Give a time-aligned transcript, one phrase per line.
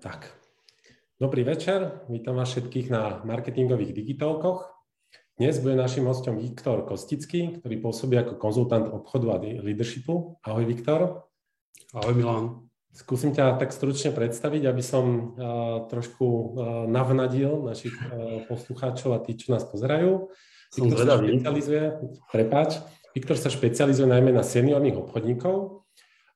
[0.00, 0.32] Tak,
[1.20, 4.64] dobrý večer, vítam vás všetkých na marketingových digitálkoch.
[5.36, 10.40] Dnes bude našim hostom Viktor Kostický, ktorý pôsobí ako konzultant obchodu a leadershipu.
[10.40, 11.28] Ahoj Viktor.
[11.92, 12.64] Ahoj Milan.
[12.96, 16.44] Skúsim ťa tak stručne predstaviť, aby som uh, trošku uh,
[16.88, 20.32] navnadil našich uh, poslucháčov a tí, čo nás pozerajú.
[20.72, 21.28] Som Viktor zvedavý.
[21.28, 21.84] sa špecializuje,
[22.32, 22.80] prepáč,
[23.12, 25.79] Viktor sa špecializuje najmä na seniorných obchodníkov,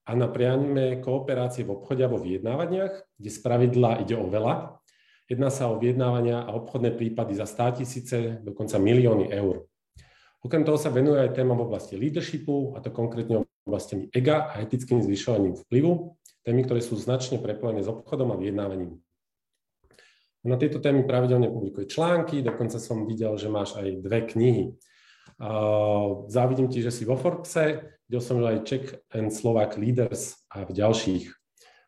[0.05, 4.77] a na priame kooperácie v obchode a vo vyjednávaniach, kde z pravidla ide o veľa.
[5.25, 9.65] Jedná sa o vyjednávania a obchodné prípady za 100 tisíce, dokonca milióny eur.
[10.45, 14.61] Okrem toho sa venuje aj témam v oblasti leadershipu, a to konkrétne oblastiami EGA a
[14.61, 19.01] etickým zvyšovaním vplyvu, témy, ktoré sú značne prepojené s obchodom a vyjednávaním.
[20.45, 24.77] Na tieto témy pravidelne publikuje články, dokonca som videl, že máš aj dve knihy.
[26.29, 30.77] Závidím ti, že si vo Forbese, Videl som aj Czech and Slovak Leaders a v
[30.77, 31.24] ďalších.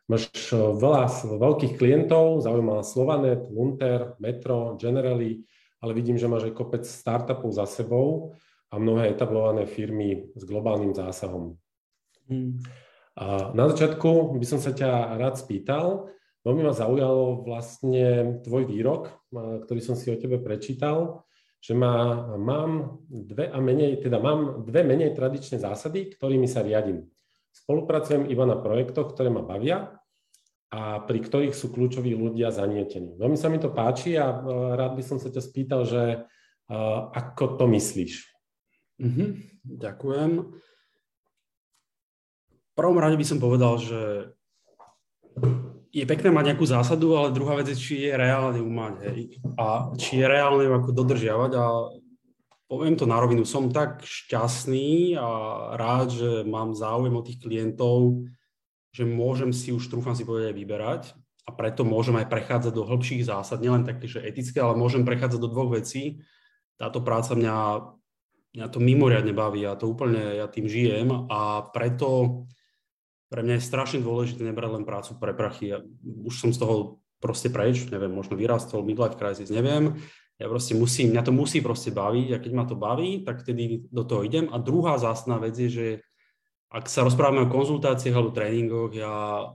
[0.09, 5.45] Máš eh, veľa veľkých klientov, zaujímavá Slovanet, Lunter, Metro, Generali,
[5.85, 8.33] ale vidím, že máš aj kopec startupov za sebou
[8.73, 11.61] a mnohé etablované firmy s globálnym zásahom.
[12.33, 12.65] Hmm.
[13.13, 16.09] A na začiatku by som sa ťa rád spýtal,
[16.49, 21.26] veľmi ma zaujalo vlastne tvoj výrok, ktorý som si o tebe prečítal,
[21.67, 27.11] že má, mám dve a menej, teda mám dve menej tradičné zásady, ktorými sa riadím.
[27.51, 29.99] Spolupracujem iba na projektoch, ktoré ma bavia
[30.71, 33.19] a pri ktorých sú kľúčoví ľudia zanietení.
[33.19, 34.37] Veľmi sa mi to páči a e,
[34.79, 36.23] rád by som sa ťa spýtal, že
[36.71, 38.31] uh, ako to myslíš?
[39.03, 39.29] Mm-hmm,
[39.67, 40.31] ďakujem.
[42.47, 44.01] V prvom rade by som povedal, že
[45.97, 48.95] je pekné mať nejakú zásadu, ale druhá vec je, či je reálne ju mať.
[49.09, 49.41] Hej.
[49.57, 51.53] A či je reálne ako dodržiavať.
[51.57, 51.65] A
[52.69, 55.29] poviem to na rovinu, som tak šťastný a
[55.81, 58.29] rád, že mám záujem o tých klientov,
[58.93, 61.03] že môžem si už, trúfam si povedať, vyberať
[61.49, 65.41] a preto môžem aj prechádzať do hĺbších zásad, nielen také, že etické, ale môžem prechádzať
[65.41, 66.21] do dvoch vecí.
[66.77, 67.57] Táto práca mňa,
[68.53, 72.45] mňa to mimoriadne baví a to úplne ja tým žijem a preto
[73.27, 75.75] pre mňa je strašne dôležité nebrať len prácu pre prachy.
[75.75, 79.99] Ja už som z toho proste preč, neviem, možno vyrastol, midlife crisis, neviem.
[80.37, 83.89] Ja proste musím, mňa to musí proste baviť a keď ma to baví, tak vtedy
[83.89, 84.53] do toho idem.
[84.53, 85.87] A druhá zásná vec je, že
[86.69, 89.49] ak sa rozprávame o konzultáciách alebo tréningoch, ja,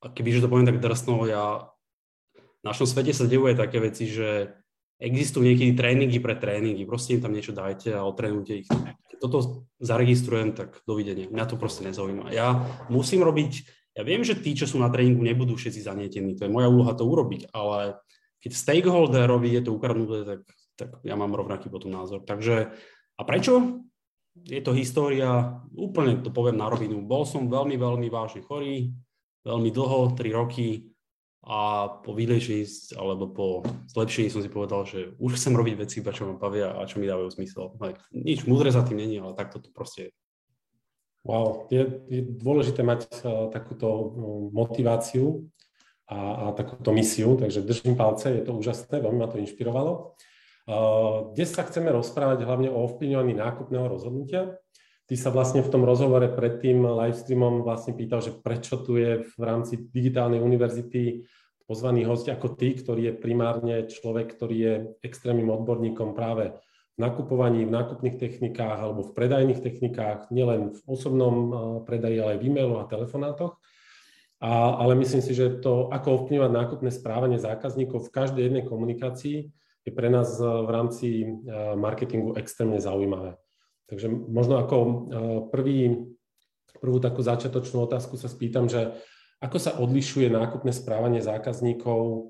[0.00, 1.68] keby že to poviem tak drsno, ja
[2.32, 4.56] v našom svete sa devuje také veci, že
[5.00, 8.68] existujú niekedy tréningy pre tréningy, proste im tam niečo dajte a otrénujte ich
[9.20, 11.28] toto zaregistrujem, tak dovidenia.
[11.28, 12.32] Mňa to proste nezaujíma.
[12.32, 13.52] Ja musím robiť,
[13.96, 16.36] ja viem, že tí, čo sú na tréningu, nebudú všetci zanietení.
[16.40, 18.00] To je moja úloha to urobiť, ale
[18.40, 20.40] keď stakeholderovi je to ukradnuté, tak,
[20.80, 22.24] tak ja mám rovnaký potom názor.
[22.24, 22.72] Takže,
[23.16, 23.84] a prečo?
[24.40, 27.04] Je to história, úplne to poviem na rovinu.
[27.04, 28.88] Bol som veľmi, veľmi vážne chorý,
[29.44, 30.89] veľmi dlho, 3 roky,
[31.40, 32.68] a po vyliečení
[33.00, 33.46] alebo po
[33.88, 37.08] zlepšení som si povedal, že už chcem robiť veci, čo ma bavia a čo mi
[37.08, 37.72] dávajú zmysel.
[38.12, 40.12] Nič múdre za tým není, ale takto to proste je.
[41.20, 44.04] Wow, je, je dôležité mať uh, takúto uh,
[44.56, 45.52] motiváciu
[46.08, 50.16] a, a takúto misiu, takže držím palce, je to úžasné, veľmi ma to inšpirovalo.
[50.64, 54.59] Uh, dnes sa chceme rozprávať hlavne o ovplyvňovaní nákupného rozhodnutia.
[55.10, 59.26] Ty sa vlastne v tom rozhovore pred tým livestreamom vlastne pýtal, že prečo tu je
[59.26, 61.26] v rámci digitálnej univerzity
[61.66, 66.54] pozvaný host ako ty, ktorý je primárne človek, ktorý je extrémnym odborníkom práve
[66.94, 71.54] v nakupovaní, v nákupných technikách alebo v predajných technikách, nielen v osobnom eh,
[71.90, 73.58] predaji, ale aj v e-mailu a telefonátoch.
[74.38, 79.50] A, ale myslím si, že to, ako ovplyvňovať nákupné správanie zákazníkov v každej jednej komunikácii,
[79.82, 81.30] je pre nás eh, v rámci eh,
[81.74, 83.34] marketingu extrémne zaujímavé.
[83.90, 84.92] Takže možno ako e,
[85.50, 85.78] prvý,
[86.78, 88.94] prvú takú začiatočnú otázku sa spýtam, že
[89.42, 92.20] ako sa odlišuje nákupné správanie zákazníkov e,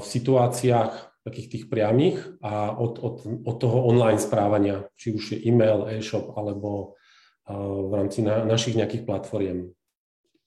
[0.00, 0.92] v situáciách
[1.24, 6.32] takých tých priamých a od, od, od toho online správania, či už je e-mail, e-shop
[6.40, 6.96] alebo
[7.44, 9.76] e, v rámci na, našich nejakých platformiem.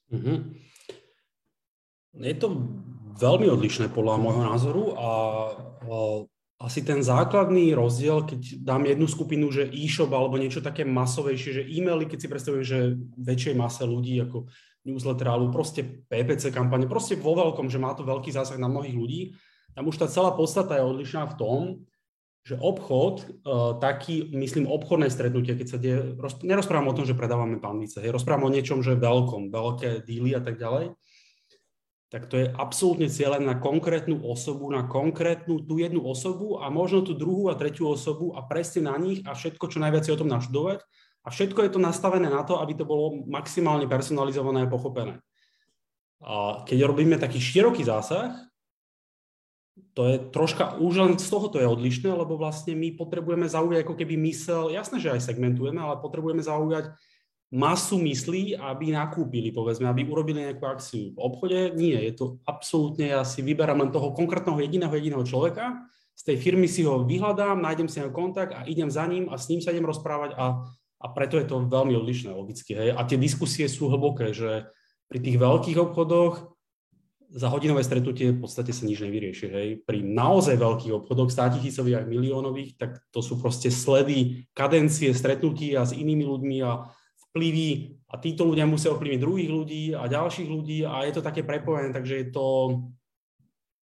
[0.10, 0.38] Mm-hmm.
[2.18, 2.50] Je to
[3.22, 5.10] veľmi odlišné podľa môjho názoru a
[6.58, 11.64] asi ten základný rozdiel, keď dám jednu skupinu, že e-shop alebo niečo také masovejšie, že
[11.70, 12.80] e-maily, keď si predstavujem, že
[13.14, 14.50] väčšej mase ľudí ako
[14.82, 19.22] newsletterálu, proste PPC kampane, proste vo veľkom, že má to veľký zásah na mnohých ľudí,
[19.78, 21.62] tam už tá celá podstata je odlišná v tom,
[22.42, 27.14] že obchod, uh, taký, myslím, obchodné stretnutie, keď sa deje, roz, nerozprávam o tom, že
[27.14, 30.96] predávame pandice, hej, rozprávam o niečom, že veľkom, veľké díly a tak ďalej,
[32.08, 37.04] tak to je absolútne cieľené na konkrétnu osobu, na konkrétnu tú jednu osobu a možno
[37.04, 40.22] tú druhú a tretiu osobu a presne na nich a všetko, čo najviac je o
[40.24, 40.88] tom naštudovať.
[41.24, 45.20] A všetko je to nastavené na to, aby to bolo maximálne personalizované a pochopené.
[46.24, 48.48] A keď robíme taký široký zásah,
[49.94, 53.84] to je troška, už len z toho to je odlišné, lebo vlastne my potrebujeme zaujať
[53.86, 56.96] ako keby mysel, jasné, že aj segmentujeme, ale potrebujeme zaujať
[57.48, 61.16] masu myslí, aby nakúpili, povedzme, aby urobili nejakú akciu.
[61.16, 65.88] V obchode nie, je to absolútne, ja si vyberám len toho konkrétneho jediného jediného človeka,
[66.18, 69.38] z tej firmy si ho vyhľadám, nájdem si jeho kontakt a idem za ním a
[69.38, 70.66] s ním sa idem rozprávať a,
[70.98, 72.74] a preto je to veľmi odlišné logicky.
[72.74, 72.98] Hej.
[72.98, 74.66] A tie diskusie sú hlboké, že
[75.06, 76.58] pri tých veľkých obchodoch
[77.28, 79.46] za hodinové stretnutie v podstate sa nič nevyrieši.
[79.46, 79.68] Hej.
[79.86, 85.78] Pri naozaj veľkých obchodoch, 100 tisícových a miliónových, tak to sú proste sledy, kadencie, stretnutí
[85.78, 86.90] a s inými ľuďmi a
[87.32, 91.44] vplyvy a títo ľudia musia ovplyvniť druhých ľudí a ďalších ľudí a je to také
[91.44, 92.46] prepojené, takže je to,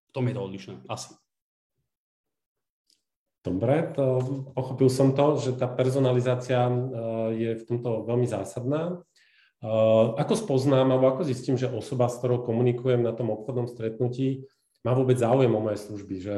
[0.09, 1.13] v tom je to odlišné, asi.
[3.45, 4.25] Dobre, to,
[4.57, 6.75] pochopil som to, že tá personalizácia e,
[7.37, 9.05] je v tomto veľmi zásadná.
[9.61, 9.71] E,
[10.17, 14.49] ako spoznám, alebo ako zistím, že osoba, s ktorou komunikujem na tom obchodnom stretnutí,
[14.81, 16.35] má vôbec záujem o moje služby, že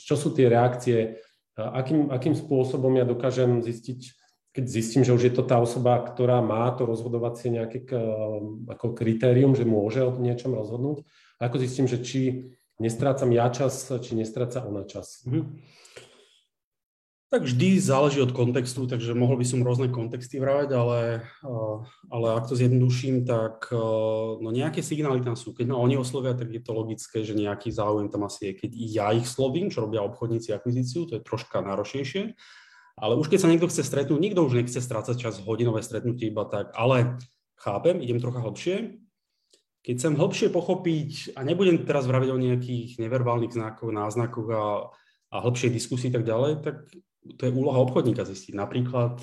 [0.00, 1.20] čo sú tie reakcie,
[1.56, 4.23] akým, akým spôsobom ja dokážem zistiť,
[4.54, 7.82] keď zistím, že už je to tá osoba, ktorá má to rozhodovacie nejaké
[8.70, 11.02] ako kritérium, že môže o niečom rozhodnúť,
[11.42, 15.26] ako zistím, že či nestrácam ja čas, či nestráca ona čas.
[15.26, 15.58] Mm-hmm.
[17.34, 21.26] Tak vždy záleží od kontextu, takže mohol by som rôzne kontexty vrávať, ale,
[22.06, 23.74] ale ak to zjednoduším, tak
[24.38, 25.50] no nejaké signály tam sú.
[25.50, 28.62] Keď ma oni oslovia, tak je to logické, že nejaký záujem tam asi je.
[28.62, 32.38] Keď ja ich slovím, čo robia obchodníci akvizíciu, to je troška náročnejšie.
[32.94, 36.46] Ale už keď sa niekto chce stretnúť, nikto už nechce strácať čas hodinové stretnutie iba
[36.46, 37.18] tak, ale
[37.58, 39.02] chápem, idem trocha hlbšie.
[39.84, 44.66] Keď chcem hlbšie pochopiť, a nebudem teraz vraviť o nejakých neverbálnych znakoch, náznakoch a,
[45.34, 46.88] a hlbšej diskusii tak ďalej, tak
[47.36, 48.56] to je úloha obchodníka zistiť.
[48.56, 49.20] Napríklad,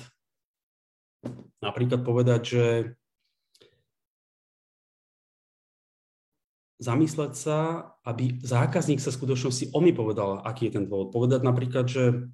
[1.64, 2.64] napríklad povedať, že
[6.82, 7.58] zamysleť sa,
[8.02, 11.14] aby zákazník sa v skutočnosti o mi povedal, aký je ten dôvod.
[11.14, 12.26] Povedať napríklad, že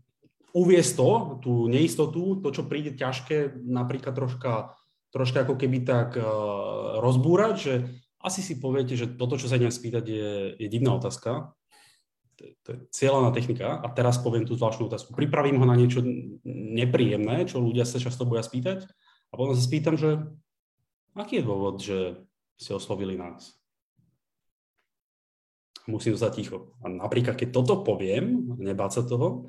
[0.56, 1.10] uviesť to,
[1.44, 4.72] tú neistotu, to, čo príde ťažké, napríklad troška,
[5.12, 7.74] troška ako keby tak uh, rozbúrať, že
[8.18, 11.54] asi si poviete, že toto, čo sa idem spýtať, je, je divná otázka.
[12.38, 13.78] To, to je cieľaná technika.
[13.78, 15.14] A teraz poviem tú zvláštnu otázku.
[15.14, 16.02] Pripravím ho na niečo
[16.46, 18.86] nepríjemné, čo ľudia sa často boja spýtať.
[19.30, 20.18] A potom sa spýtam, že
[21.14, 21.98] aký je dôvod, že
[22.58, 23.54] ste oslovili nás?
[25.86, 26.74] Musím zostať ticho.
[26.82, 29.48] A napríklad, keď toto poviem, nebáť sa toho,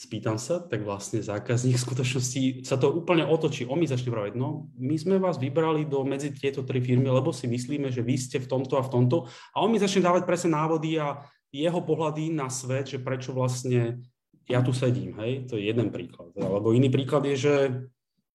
[0.00, 3.68] spýtam sa, tak vlastne zákazník v skutočnosti sa to úplne otočí.
[3.68, 7.36] On mi začne vraviť, no my sme vás vybrali do medzi tieto tri firmy, lebo
[7.36, 9.28] si myslíme, že vy ste v tomto a v tomto.
[9.52, 11.20] A on mi začne dávať presne návody a
[11.52, 14.00] jeho pohľady na svet, že prečo vlastne
[14.48, 16.32] ja tu sedím, hej, to je jeden príklad.
[16.40, 17.54] Alebo iný príklad je, že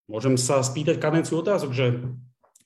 [0.05, 1.97] môžem sa spýtať kadenciu otázok, že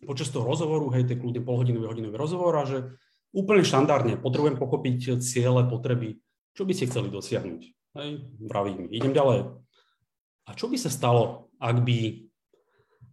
[0.03, 2.99] počas toho rozhovoru, hej, to je kľudne polhodinový, hodinový rozhovor a že
[3.31, 6.19] úplne štandardne potrebujem pochopiť ciele, potreby,
[6.51, 9.49] čo by ste chceli dosiahnuť Hej, vravím, idem ďalej.
[10.45, 12.29] A čo by sa stalo, ak by,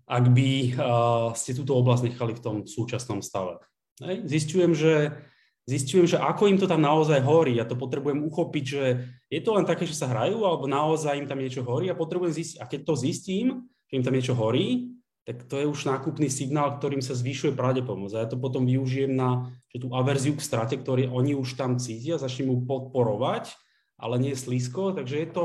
[0.04, 3.56] ak by uh, ste túto oblasť nechali v tom súčasnom stave?
[4.04, 5.16] Hej, zistujem, že,
[5.64, 7.56] zistujem, že ako im to tam naozaj horí.
[7.56, 8.84] Ja to potrebujem uchopiť, že
[9.32, 12.36] je to len také, že sa hrajú, alebo naozaj im tam niečo horí a potrebujem
[12.36, 12.60] zistiť.
[12.60, 14.92] A keď to zistím, že im tam niečo horí,
[15.24, 18.14] tak to je už nákupný signál, ktorým sa zvyšuje pravdepodobnosť.
[18.14, 21.80] A ja to potom využijem na že tú averziu k strate, ktorý oni už tam
[21.80, 23.56] cítia, začnem mu podporovať
[23.96, 25.44] ale nie slízko, takže je to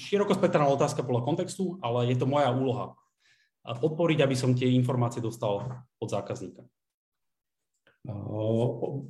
[0.00, 2.96] širokospektrálna otázka podľa kontextu, ale je to moja úloha.
[3.66, 6.64] Podporiť, aby som tie informácie dostal od zákazníka.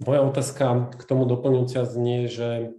[0.03, 2.73] Moja otázka k tomu doplňujúca znie, že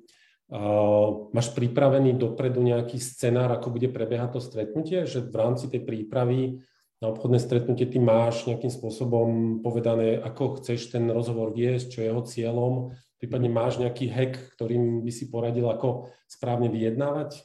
[1.36, 6.64] máš pripravený dopredu nejaký scenár, ako bude prebiehať to stretnutie, že v rámci tej prípravy
[6.98, 12.08] na obchodné stretnutie ty máš nejakým spôsobom povedané, ako chceš ten rozhovor viesť, čo je
[12.10, 12.74] jeho cieľom,
[13.18, 17.42] Prípadne máš nejaký hack, ktorým by si poradil, ako správne vyjednávať?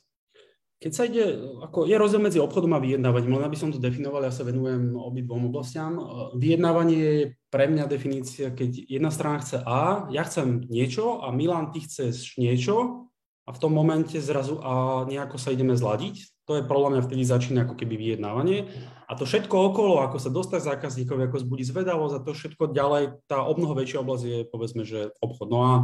[0.82, 4.26] Keď sa ide, ako je rozdiel medzi obchodom a vyjednávaním, len aby som to definoval,
[4.26, 5.94] ja sa venujem obidvom oblastiam.
[6.34, 7.18] Vyjednávanie je
[7.54, 12.34] pre mňa definícia, keď jedna strana chce A, ja chcem niečo a Milan, ty chceš
[12.34, 13.06] niečo
[13.46, 17.22] a v tom momente zrazu a nejako sa ideme zladiť, to je podľa mňa vtedy
[17.22, 18.66] začína ako keby vyjednávanie.
[19.12, 23.20] A to všetko okolo, ako sa dostať zákazníkovi, ako zbudí zvedavosť a to všetko ďalej,
[23.28, 25.52] tá o mnoho väčšia oblasť je povedzme, že obchod.
[25.52, 25.74] No a,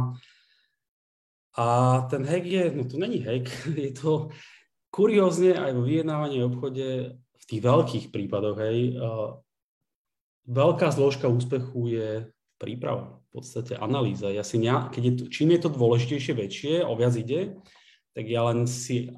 [1.53, 1.65] a
[2.09, 3.45] ten hack je, no to není hack,
[3.85, 4.33] je to
[4.89, 8.97] kuriózne aj vo vyjednávaní v obchode v tých veľkých prípadoch, hej,
[10.49, 12.09] veľká zložka úspechu je
[12.57, 14.33] príprava, v podstate analýza.
[14.33, 17.61] Ja si ne, keď je to, čím je to dôležitejšie, väčšie, o viac ide,
[18.17, 19.13] tak ja len si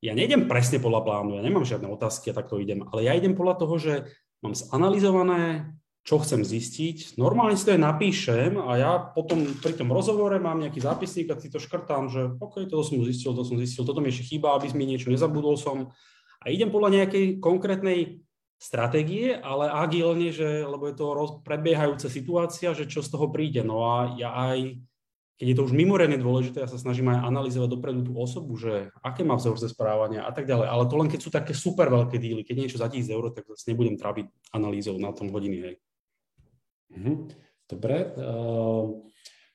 [0.00, 3.36] ja nejdem presne podľa plánu, ja nemám žiadne otázky a takto idem, ale ja idem
[3.36, 3.92] podľa toho, že
[4.40, 7.20] mám zanalizované, čo chcem zistiť.
[7.20, 11.36] Normálne si to aj napíšem a ja potom pri tom rozhovore mám nejaký zápisník a
[11.36, 14.56] si to škrtám, že OK, toto som zistil, to som zistil, toto mi ešte chýba,
[14.56, 15.92] aby mi niečo nezabudol som.
[16.40, 18.24] A idem podľa nejakej konkrétnej
[18.56, 23.60] stratégie, ale agilne, že, lebo je to roz, prebiehajúca situácia, že čo z toho príde.
[23.60, 24.80] No a ja aj
[25.40, 28.92] keď je to už mimoriadne dôležité, ja sa snažím aj analyzovať dopredu tú osobu, že
[29.00, 30.68] aké má vzorce správania a tak ďalej.
[30.68, 33.48] Ale to len keď sú také super veľké díly, keď niečo za 1000 eur, tak
[33.48, 35.56] zase nebudem trápiť analýzou na tom hodiny.
[35.64, 35.74] Hej.
[36.92, 37.12] Mhm.
[37.72, 37.96] Dobre.
[38.20, 39.08] Ehm,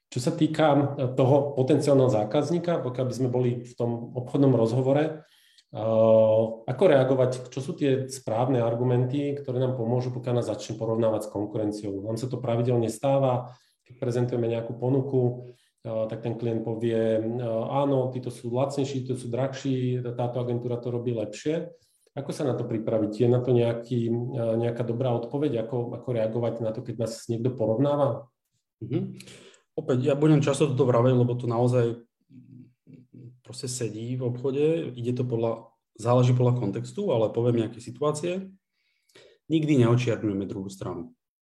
[0.10, 5.22] čo sa týka toho potenciálneho zákazníka, pokiaľ by sme boli v tom obchodnom rozhovore,
[5.70, 11.30] ehm, ako reagovať, čo sú tie správne argumenty, ktoré nám pomôžu, pokiaľ nás začne porovnávať
[11.30, 12.02] s konkurenciou.
[12.02, 13.54] Nám sa to pravidelne stáva,
[13.86, 15.54] keď prezentujeme nejakú ponuku,
[15.86, 17.22] tak ten klient povie,
[17.70, 21.70] áno, títo sú lacnejší, títo sú drahší, táto agentúra to robí lepšie.
[22.18, 23.12] Ako sa na to pripraviť?
[23.22, 25.68] Je na to nejaký, nejaká dobrá odpoveď?
[25.68, 28.26] Ako, ako reagovať na to, keď nás niekto porovnáva?
[28.82, 29.04] Mm-hmm.
[29.76, 32.02] Opäť, ja budem často toto vraviť, lebo to naozaj
[33.46, 38.50] proste sedí v obchode, ide to podľa, záleží podľa kontextu, ale poviem nejaké situácie.
[39.52, 41.14] Nikdy neočiarňujeme druhú stranu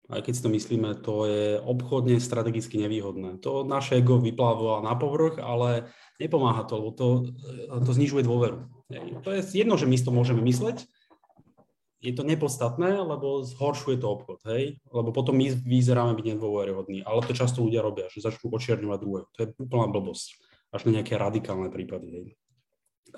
[0.08, 3.44] aj keď si to myslíme, to je obchodne strategicky nevýhodné.
[3.44, 7.08] To naše ego vypláva na povrch, ale nepomáha to, lebo to,
[7.84, 8.64] to znižuje dôveru.
[9.24, 10.88] To je jedno, že my to môžeme mysleť,
[11.98, 14.78] je to nepodstatné, lebo zhoršuje to obchod, hej?
[14.86, 19.26] Lebo potom my vyzeráme byť nedôveryhodní, ale to často ľudia robia, že začnú očierňovať druhého.
[19.34, 20.38] To je úplná blbosť,
[20.70, 22.26] až na nejaké radikálne prípady, hej?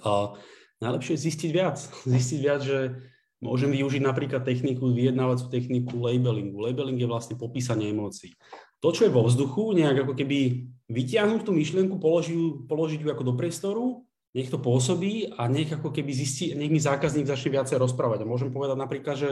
[0.01, 0.33] A
[0.81, 1.77] najlepšie je zistiť viac.
[2.09, 3.05] Zistiť viac, že
[3.41, 6.61] Môžem využiť napríklad techniku, vyjednávacú techniku labelingu.
[6.61, 8.37] Labeling je vlastne popísanie emócií.
[8.85, 13.25] To, čo je vo vzduchu, nejak ako keby vytiahnuť tú myšlienku, položiť, položiť ju ako
[13.25, 14.05] do priestoru,
[14.37, 18.23] nech to pôsobí a nech ako keby zistí, nech mi zákazník začne viacej rozprávať.
[18.23, 19.31] A môžem povedať napríklad, že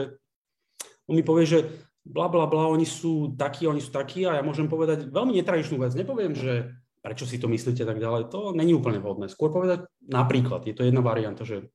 [1.05, 1.59] on mi povie, že
[2.01, 5.77] bla bla bla, oni sú takí, oni sú takí a ja môžem povedať veľmi netradičnú
[5.77, 5.93] vec.
[5.93, 6.73] Nepoviem, že
[7.05, 9.31] prečo si to myslíte tak ďalej, to není úplne vhodné.
[9.31, 11.71] Skôr povedať napríklad, je to jedna varianta, že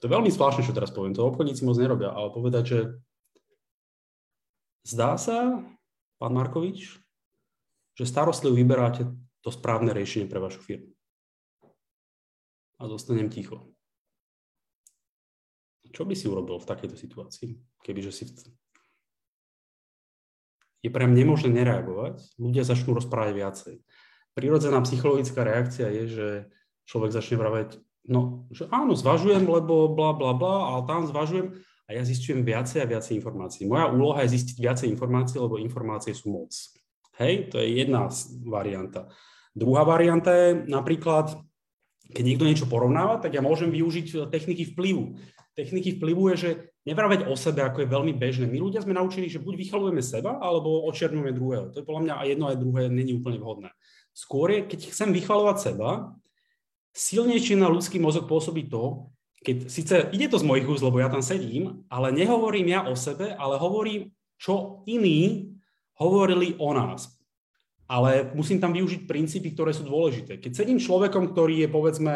[0.00, 2.78] to je veľmi zvláštne, čo teraz poviem, to obchodníci moc nerobia, ale povedať, že
[4.86, 5.64] zdá sa,
[6.20, 7.00] pán Markovič,
[7.96, 9.08] že starostlivo vyberáte
[9.40, 10.92] to správne riešenie pre vašu firmu.
[12.76, 13.72] A zostanem ticho.
[15.96, 18.24] Čo by si urobil v takejto situácii, kebyže si...
[20.84, 23.74] Je mňa nemožné nereagovať, ľudia začnú rozprávať viacej.
[24.36, 26.26] Prirodzená psychologická reakcia je, že
[26.84, 31.90] človek začne vravať, No, že áno, zvažujem, lebo bla, bla, bla, ale tam zvažujem a
[31.94, 33.66] ja zistujem viacej a viacej informácií.
[33.66, 36.54] Moja úloha je zistiť viacej informácií, lebo informácie sú moc.
[37.18, 38.06] Hej, to je jedna
[38.46, 39.10] varianta.
[39.56, 41.34] Druhá varianta je napríklad,
[42.12, 45.18] keď niekto niečo porovnáva, tak ja môžem využiť techniky vplyvu.
[45.56, 46.50] Techniky vplyvu je, že
[46.86, 48.44] nevraveť o sebe, ako je veľmi bežné.
[48.46, 51.72] My ľudia sme naučili, že buď vychalujeme seba, alebo očernujeme druhého.
[51.72, 53.70] To je podľa mňa aj jedno, aj druhé není úplne vhodné.
[54.12, 56.14] Skôr je, keď chcem vychvalovať seba,
[56.96, 59.12] silnejšie na ľudský mozog pôsobí to,
[59.44, 62.96] keď síce ide to z mojich úst, lebo ja tam sedím, ale nehovorím ja o
[62.98, 64.10] sebe, ale hovorím,
[64.40, 65.52] čo iní
[66.00, 67.14] hovorili o nás.
[67.86, 70.42] Ale musím tam využiť princípy, ktoré sú dôležité.
[70.42, 72.14] Keď sedím človekom, ktorý je povedzme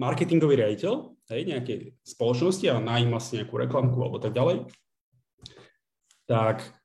[0.00, 0.92] marketingový riaditeľ
[1.28, 4.64] hej, nejakej spoločnosti a najíma si nejakú reklamku alebo tak ďalej,
[6.24, 6.79] tak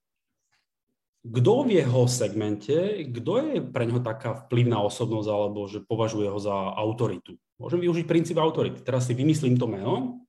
[1.25, 6.38] kto v jeho segmente, kto je pre neho taká vplyvná osobnosť alebo že považuje ho
[6.38, 7.34] za autoritu.
[7.58, 8.86] Môžem využiť princíp autority.
[8.86, 10.22] Teraz si vymyslím to meno,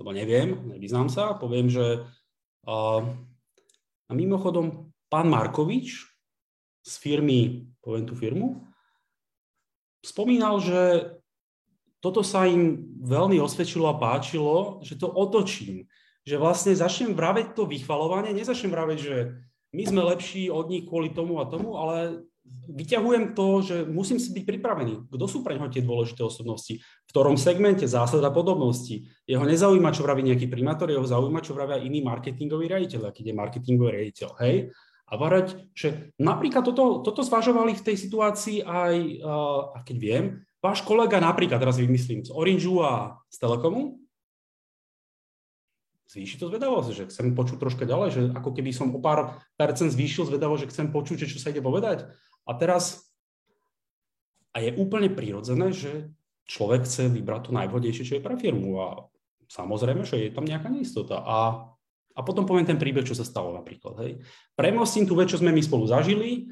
[0.00, 2.00] lebo neviem, nevyznám sa, poviem, že
[2.64, 3.02] uh,
[4.08, 6.08] a mimochodom pán Markovič
[6.80, 8.64] z firmy, poviem tú firmu,
[10.00, 11.12] spomínal, že
[11.98, 15.90] toto sa im veľmi osvedčilo a páčilo, že to otočím.
[16.24, 19.16] Že vlastne začnem vraveť to vychvalovanie, nezačnem vraveť, že
[19.72, 24.32] my sme lepší od nich kvôli tomu a tomu, ale vyťahujem to, že musím si
[24.32, 25.12] byť pripravený.
[25.12, 26.80] Kto sú pre neho tie dôležité osobnosti?
[26.80, 29.04] V ktorom segmente zásada podobnosti?
[29.28, 33.36] Jeho nezaujíma, čo vraví nejaký primátor, jeho zaujíma, čo vravia iný marketingový riaditeľ, aký je
[33.36, 34.28] marketingový riaditeľ.
[34.40, 34.72] Hej?
[35.08, 38.94] A varať, že napríklad toto, toto zvažovali v tej situácii aj,
[39.72, 40.24] a keď viem,
[40.64, 44.00] váš kolega napríklad, teraz vymyslím, z Orangeu a z Telekomu,
[46.08, 49.92] zvýši to zvedavosť, že chcem počuť troška ďalej, že ako keby som o pár percent
[49.92, 52.08] zvýšil zvedavosť, že chcem počuť, že čo sa ide povedať.
[52.48, 53.12] A teraz,
[54.56, 56.08] a je úplne prirodzené, že
[56.48, 58.80] človek chce vybrať to najvhodnejšie, čo je pre firmu.
[58.80, 58.86] A
[59.52, 61.20] samozrejme, že je tam nejaká neistota.
[61.20, 61.68] A,
[62.16, 64.00] a potom poviem ten príbeh, čo sa stalo napríklad.
[64.00, 64.24] Hej.
[64.56, 66.48] Premostím tú vec, čo sme my spolu zažili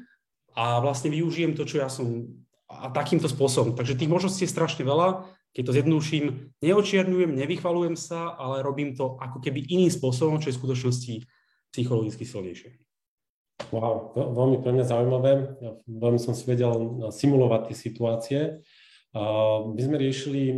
[0.53, 2.29] a vlastne využijem to, čo ja som
[2.67, 3.79] a takýmto spôsobom.
[3.79, 5.23] Takže tých možností je strašne veľa
[5.55, 10.55] keď to zjednúšim, neočierňujem, nevychvalujem sa, ale robím to ako keby iným spôsobom, čo je
[10.55, 11.13] v skutočnosti
[11.73, 12.77] psychologicky silnejšie.
[13.73, 15.31] Wow, veľmi pre mňa zaujímavé.
[15.89, 18.41] Veľmi som si vedel simulovať tie situácie.
[19.73, 20.53] My sme riešili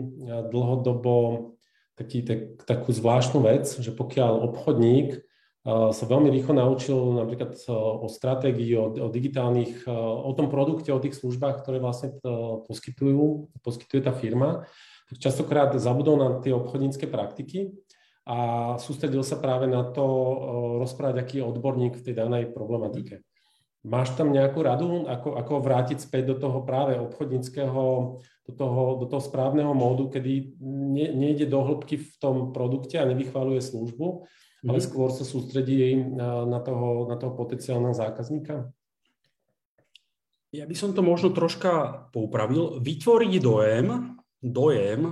[0.52, 1.56] dlhodobo
[1.96, 5.24] taký, tak, takú zvláštnu vec, že pokiaľ obchodník
[5.68, 11.20] sa veľmi rýchlo naučil napríklad o stratégii, o, o digitálnych, o tom produkte, o tých
[11.20, 12.16] službách, ktoré vlastne
[12.64, 14.64] poskytujú, poskytuje tá firma,
[15.12, 17.76] tak častokrát zabudol na tie obchodnícke praktiky
[18.24, 18.38] a
[18.78, 20.06] sústredil sa práve na to
[20.80, 23.26] rozprávať, aký je odborník v tej danej problematike.
[23.84, 29.06] Máš tam nejakú radu, ako, ako vrátiť späť do toho práve obchodníckého, do toho, do
[29.08, 34.28] toho správneho módu, kedy ne, nejde do hĺbky v tom produkte a nevychvaluje službu,
[34.60, 34.70] mm-hmm.
[34.70, 34.86] ale mhm.
[34.86, 38.72] skôr sa sústredí na, na, toho, na toho potenciálneho zákazníka?
[40.50, 42.82] Ja by som to možno troška poupravil.
[42.82, 45.06] Vytvoriť dojem, dojem,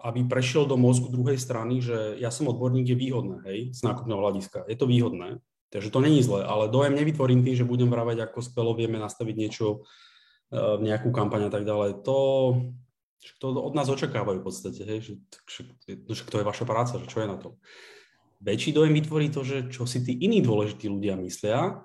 [0.00, 4.16] aby prešiel do mozgu druhej strany, že ja som odborník, je výhodné, hej, z nákupného
[4.16, 4.64] hľadiska.
[4.64, 5.44] Je to výhodné.
[5.68, 9.34] Takže to není zle, ale dojem nevytvorím tým, že budem vravať, ako spelo vieme nastaviť
[9.36, 12.00] niečo, uh, nejakú kampaň a tak ďalej.
[12.08, 12.18] To,
[13.36, 15.12] to od nás očakávajú v podstate, hej, že,
[15.44, 15.60] že,
[16.08, 17.60] že to je vaša práca, že čo je na to.
[18.38, 21.82] Väčší dojem vytvorí to, že čo si tí iní dôležití ľudia myslia,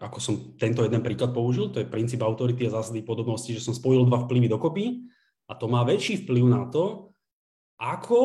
[0.00, 3.76] ako som tento jeden príklad použil, to je princíp autority a zásady podobnosti, že som
[3.76, 5.04] spojil dva vplyvy dokopy
[5.44, 7.12] a to má väčší vplyv na to,
[7.76, 8.18] ako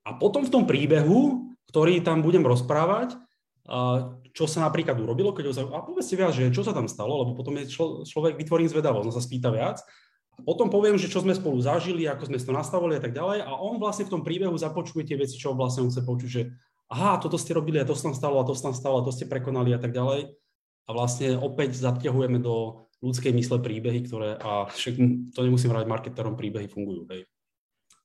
[0.00, 3.20] a potom v tom príbehu, ktorý tam budem rozprávať,
[4.32, 5.62] čo sa napríklad urobilo, keď ho sa...
[5.68, 9.06] A povedzte viac, že čo sa tam stalo, lebo potom je člo, človek vytvorím zvedavosť,
[9.06, 9.84] on sa spýta viac.
[10.34, 13.44] A potom poviem, že čo sme spolu zažili, ako sme to nastavili a tak ďalej.
[13.44, 16.42] A on vlastne v tom príbehu započuje tie veci, čo vlastne on chce počuť, že
[16.90, 19.06] aha, toto ste robili a to sa tam stalo a to sa tam stalo a
[19.06, 20.34] to ste prekonali a tak ďalej.
[20.86, 24.98] A vlastne opäť zaťahujeme do ľudskej mysle príbehy, ktoré, a však
[25.32, 27.06] to nemusím hrať marketerom, príbehy fungujú.
[27.08, 27.30] Hej.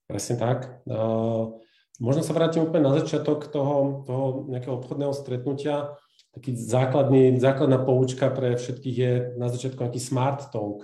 [0.06, 0.86] Presne tak.
[0.86, 1.58] Uh,
[1.98, 5.98] možno sa vrátim úplne na začiatok toho, toho nejakého obchodného stretnutia
[6.36, 10.84] taký základný, základná poučka pre všetkých je na začiatku nejaký smart talk.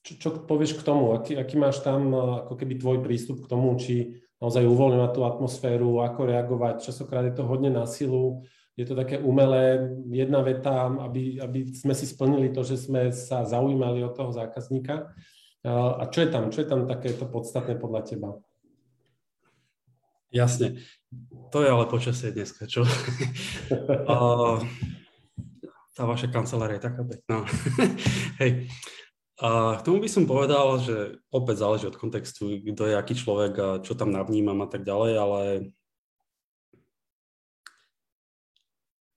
[0.00, 1.12] Čo, čo povieš k tomu?
[1.12, 6.04] Aký, aký máš tam ako keby tvoj prístup k tomu, či naozaj uvoľňovať tú atmosféru,
[6.04, 6.84] ako reagovať.
[6.84, 8.44] Časokrát je to hodne na silu,
[8.76, 13.48] je to také umelé, jedna veta, aby, aby sme si splnili to, že sme sa
[13.48, 15.16] zaujímali od toho zákazníka.
[15.64, 16.52] A čo je tam?
[16.52, 18.36] Čo je tam takéto podstatné podľa teba?
[20.28, 20.84] Jasne.
[21.48, 22.84] To je ale počasie dneska, čo?
[25.96, 27.48] tá vaša kancelária je taká pekná.
[28.44, 28.68] Hej.
[29.36, 33.52] A k tomu by som povedal, že opäť záleží od kontextu, kto je aký človek
[33.60, 35.40] a čo tam navnímam a tak ďalej, ale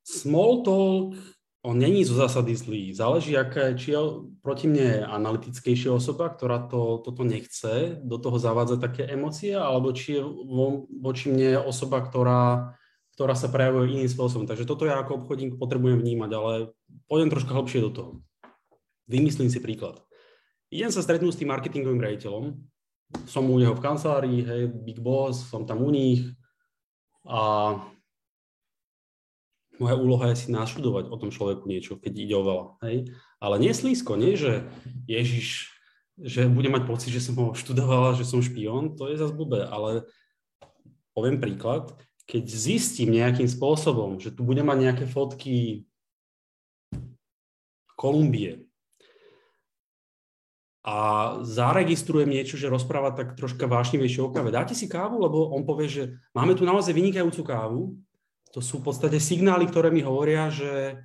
[0.04, 1.16] small talk
[1.64, 2.84] on není zo zásady zlý.
[2.96, 4.00] Záleží, aká, či je
[4.40, 9.92] proti mne je analytickejšia osoba, ktorá to, toto nechce, do toho zavádza také emócie, alebo
[9.92, 12.76] či je vo, voči mne osoba, ktorá,
[13.16, 14.48] ktorá sa prejavuje iným spôsobom.
[14.48, 16.52] Takže toto ja ako obchodník potrebujem vnímať, ale
[17.12, 18.12] pôjdem troška hlbšie do toho.
[19.12, 20.09] Vymyslím si príklad.
[20.70, 22.54] Idem sa stretnúť s tým marketingovým rejiteľom,
[23.26, 26.30] som u neho v kancelárii, hej, big boss, som tam u nich
[27.26, 27.74] a
[29.82, 32.66] moja úloha je si naštudovať o tom človeku niečo, keď ide o veľa.
[32.86, 33.10] Hej?
[33.42, 34.68] Ale nie slízko, nie, že
[35.10, 35.74] Ježiš,
[36.20, 39.66] že budem mať pocit, že som ho študovala, že som špión, to je zase blbé,
[39.66, 40.06] ale
[41.18, 41.96] poviem príklad,
[42.30, 45.90] keď zistím nejakým spôsobom, že tu budem mať nejaké fotky
[47.98, 48.69] Kolumbie
[50.89, 50.95] a
[51.45, 55.86] zaregistrujem niečo, že rozpráva tak troška vášnivejšie o káve, dáte si kávu, lebo on povie,
[55.86, 57.93] že máme tu naozaj vynikajúcu kávu,
[58.49, 60.97] to sú v podstate signály, ktoré mi hovoria, že,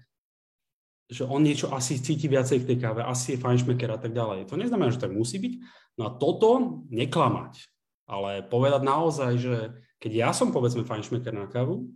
[1.12, 4.48] že on niečo asi cíti viacej v tej káve, asi je fajnšmeker a tak ďalej.
[4.48, 5.54] To neznamená, že tak musí byť.
[6.00, 7.68] No a toto neklamať,
[8.08, 9.56] ale povedať naozaj, že
[10.00, 11.92] keď ja som povedzme fajnšmeker na kávu,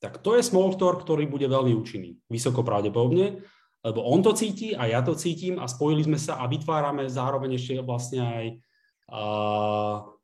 [0.00, 3.44] tak to je small talk, ktorý bude veľmi účinný, vysoko pravdepodobne,
[3.84, 7.58] lebo on to cíti a ja to cítim a spojili sme sa a vytvárame zároveň
[7.58, 8.44] ešte vlastne aj
[9.12, 10.16] uh,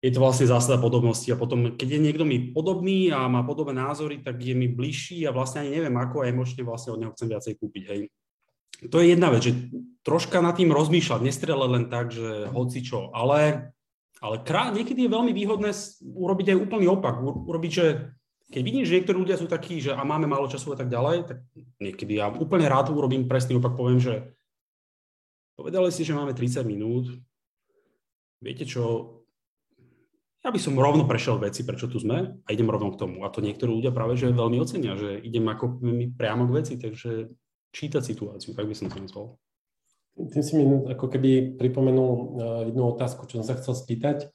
[0.00, 3.76] je to vlastne zásada podobnosti a potom, keď je niekto mi podobný a má podobné
[3.76, 7.12] názory, tak je mi bližší a vlastne ani neviem ako a emočne vlastne od neho
[7.12, 8.02] chcem viacej kúpiť, hej.
[8.88, 9.52] To je jedna vec, že
[10.00, 13.76] troška nad tým rozmýšľať, nestrele len tak, že hoci čo, ale,
[14.24, 15.68] ale krát, niekedy je veľmi výhodné
[16.00, 18.16] urobiť aj úplný opak, urobiť, že
[18.50, 21.16] keď vidím, že niektorí ľudia sú takí, že a máme málo času a tak ďalej,
[21.30, 21.38] tak
[21.78, 24.34] niekedy ja úplne rád urobím presný opak, poviem, že
[25.54, 27.06] povedali si, že máme 30 minút,
[28.42, 29.14] viete čo,
[30.42, 33.22] ja by som rovno prešiel veci, prečo tu sme a idem rovno k tomu.
[33.22, 35.78] A to niektorí ľudia práve že veľmi ocenia, že idem ako
[36.18, 37.30] priamo k veci, takže
[37.70, 39.38] čítať situáciu, tak by som si myslel.
[40.18, 42.24] Tým si mi ako keby pripomenul eh,
[42.74, 44.26] jednu otázku, čo som sa chcel spýtať.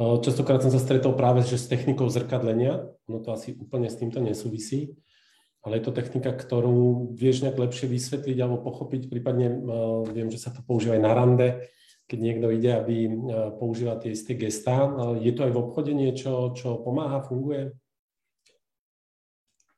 [0.00, 4.00] Eh, častokrát som sa stretol práve že s technikou zrkadlenia, ono to asi úplne s
[4.00, 4.96] týmto nesúvisí,
[5.60, 10.42] ale je to technika, ktorú vieš nejak lepšie vysvetliť alebo pochopiť, prípadne uh, viem, že
[10.42, 11.48] sa to používa aj na rande,
[12.10, 13.14] keď niekto ide, aby uh,
[13.54, 14.90] používa tie isté gestá.
[15.22, 17.78] Je to aj v obchode niečo, čo pomáha, funguje?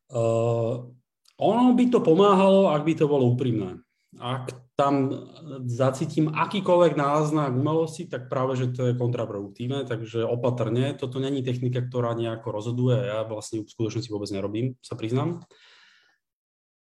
[0.09, 0.89] Uh,
[1.37, 3.77] ono by to pomáhalo, ak by to bolo úprimné.
[4.17, 5.23] Ak tam
[5.71, 10.99] zacítim akýkoľvek náznak umelosti, tak práve, že to je kontraproduktívne, takže opatrne.
[10.99, 15.47] Toto není technika, ktorá nejako rozhoduje, ja vlastne v skutočnosti vôbec nerobím, sa priznám.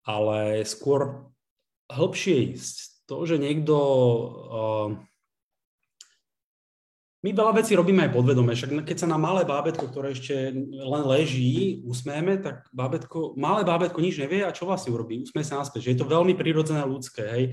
[0.02, 1.30] Ale skôr
[1.86, 2.76] hĺbšie ísť.
[3.04, 4.88] To, že niekto uh,
[7.24, 11.02] my veľa vecí robíme aj podvedome, však keď sa na malé bábetko, ktoré ešte len
[11.08, 15.24] leží, usmejeme, tak bábetko, malé bábetko nič nevie a čo vlastne urobí?
[15.24, 17.44] Usmeje sa naspäť, že je to veľmi prirodzené ľudské, hej.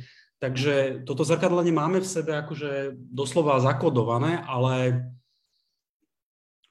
[0.41, 5.05] Takže toto zrkadlenie máme v sebe akože doslova zakodované, ale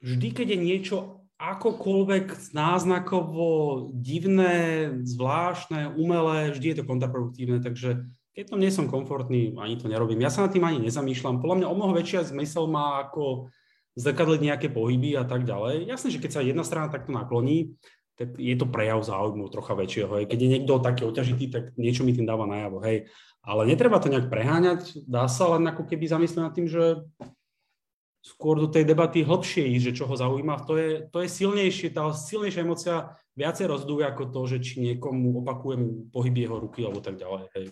[0.02, 0.96] vždy, keď je niečo
[1.38, 3.48] akokoľvek náznakovo
[3.94, 9.86] divné, zvláštne, umelé, vždy je to kontraproduktívne, takže keď to nie som komfortný, ani to
[9.86, 10.20] nerobím.
[10.20, 11.38] Ja sa nad tým ani nezamýšľam.
[11.38, 13.54] Podľa mňa o mnoho väčšia zmysel má ako
[13.94, 15.86] zrkadliť nejaké pohyby a tak ďalej.
[15.86, 17.74] Jasné, že keď sa jedna strana takto nakloní,
[18.20, 20.12] tak je to prejav záujmu trocha väčšieho.
[20.20, 20.24] Hej.
[20.28, 22.84] Keď je niekto taký oťažitý, tak niečo mi tým dáva najavo.
[22.84, 23.08] Hej.
[23.40, 27.08] Ale netreba to nejak preháňať, dá sa len ako keby zamyslieť nad tým, že
[28.20, 30.68] skôr do tej debaty hlbšie ísť, že čo ho zaujíma.
[30.68, 35.40] To je, to je silnejšie, tá silnejšia emocia viacej rozdúje ako to, že či niekomu
[35.40, 37.48] opakujem pohyb jeho ruky alebo tak ďalej.
[37.56, 37.66] Hej.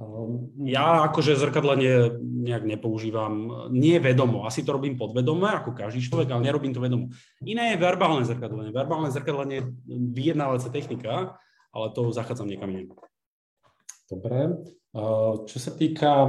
[0.00, 6.32] Ehm, ja akože zrkadlenie nejak nepoužívam, nie vedomo, asi to robím podvedome, ako každý človek,
[6.34, 7.14] ale nerobím to vedomo.
[7.46, 8.74] Iné je verbálne zrkadlenie.
[8.74, 11.38] Verbálne zrkadlenie je vyjednávacia technika,
[11.70, 12.90] ale to zachádzam niekam iným.
[14.10, 14.66] Dobre.
[15.46, 16.26] Čo sa týka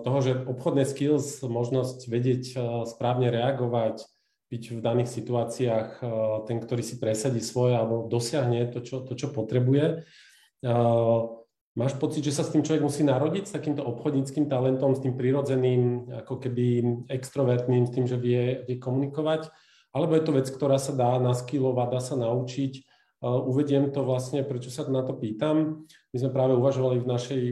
[0.00, 2.44] toho, že obchodné skills, možnosť vedieť
[2.88, 4.08] správne reagovať,
[4.48, 5.88] byť v daných situáciách
[6.48, 10.08] ten, ktorý si presadí svoje alebo dosiahne to, čo, to, čo potrebuje,
[11.74, 15.18] Máš pocit, že sa s tým človek musí narodiť, s takýmto obchodníckým talentom, s tým
[15.18, 16.66] prirodzeným, ako keby
[17.10, 19.50] extrovertným, s tým, že vie, vie komunikovať?
[19.90, 22.93] Alebo je to vec, ktorá sa dá naskilovať, dá sa naučiť?
[23.24, 25.88] Uvediem to vlastne, prečo sa na to pýtam.
[26.12, 27.42] My sme práve uvažovali v našej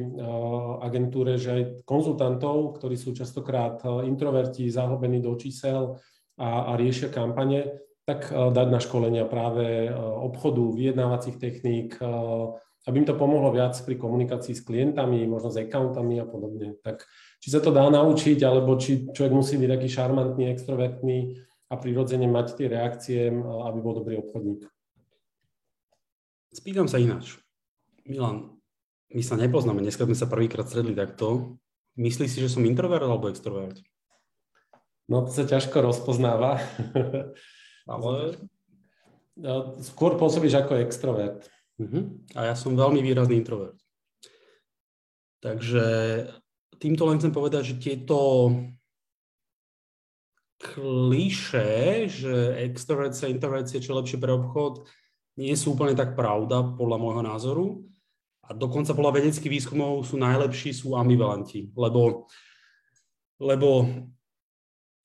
[0.84, 5.96] agentúre, že aj konzultantov, ktorí sú častokrát introverti, zahlbení do čísel
[6.36, 11.96] a, a riešia kampane, tak dať na školenia práve obchodu, vyjednávacích techník,
[12.82, 16.76] aby im to pomohlo viac pri komunikácii s klientami, možno s accountami a podobne.
[16.82, 17.06] Tak
[17.38, 21.18] či sa to dá naučiť, alebo či človek musí byť taký šarmantný, extrovertný
[21.70, 24.66] a prirodzene mať tie reakcie, aby bol dobrý obchodník.
[26.52, 27.40] Spýtam sa ináč.
[28.04, 28.60] Milan,
[29.08, 31.56] my sa nepoznáme, dneska sme sa prvýkrát stredli takto.
[31.96, 33.80] Myslíš si, že som introvert alebo extrovert?
[35.08, 36.60] No to sa ťažko rozpoznáva.
[37.92, 38.36] Ale...
[39.80, 41.48] Skôr pôsobíš ako extrovert.
[41.80, 42.20] Uh-huh.
[42.36, 43.80] A ja som veľmi výrazný introvert.
[45.40, 45.84] Takže
[46.76, 48.52] týmto len chcem povedať, že tieto
[50.60, 54.84] kliše, že extrovercia, introvercia, čo lepšie pre obchod,
[55.38, 57.66] nie sú úplne tak pravda, podľa môjho názoru.
[58.42, 62.26] A dokonca podľa vedeckých výskumov sú najlepší, sú ambivalenti, lebo,
[63.38, 63.86] lebo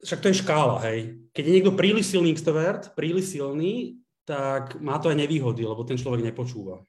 [0.02, 1.22] však to je škála, hej.
[1.32, 5.96] Keď je niekto príliš silný extrovert, príliš silný, tak má to aj nevýhody, lebo ten
[5.96, 6.84] človek nepočúva.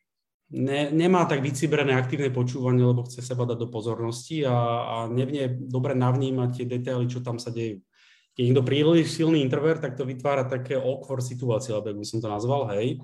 [0.48, 5.52] Ne, nemá tak vycibrené aktívne počúvanie, lebo chce seba dať do pozornosti a, a nevie
[5.68, 7.84] dobre navnímať tie detaily, čo tam sa dejú.
[8.32, 12.32] Keď niekto príliš silný introvert, tak to vytvára také awkward situácie, alebo by som to
[12.32, 12.96] nazval, hej.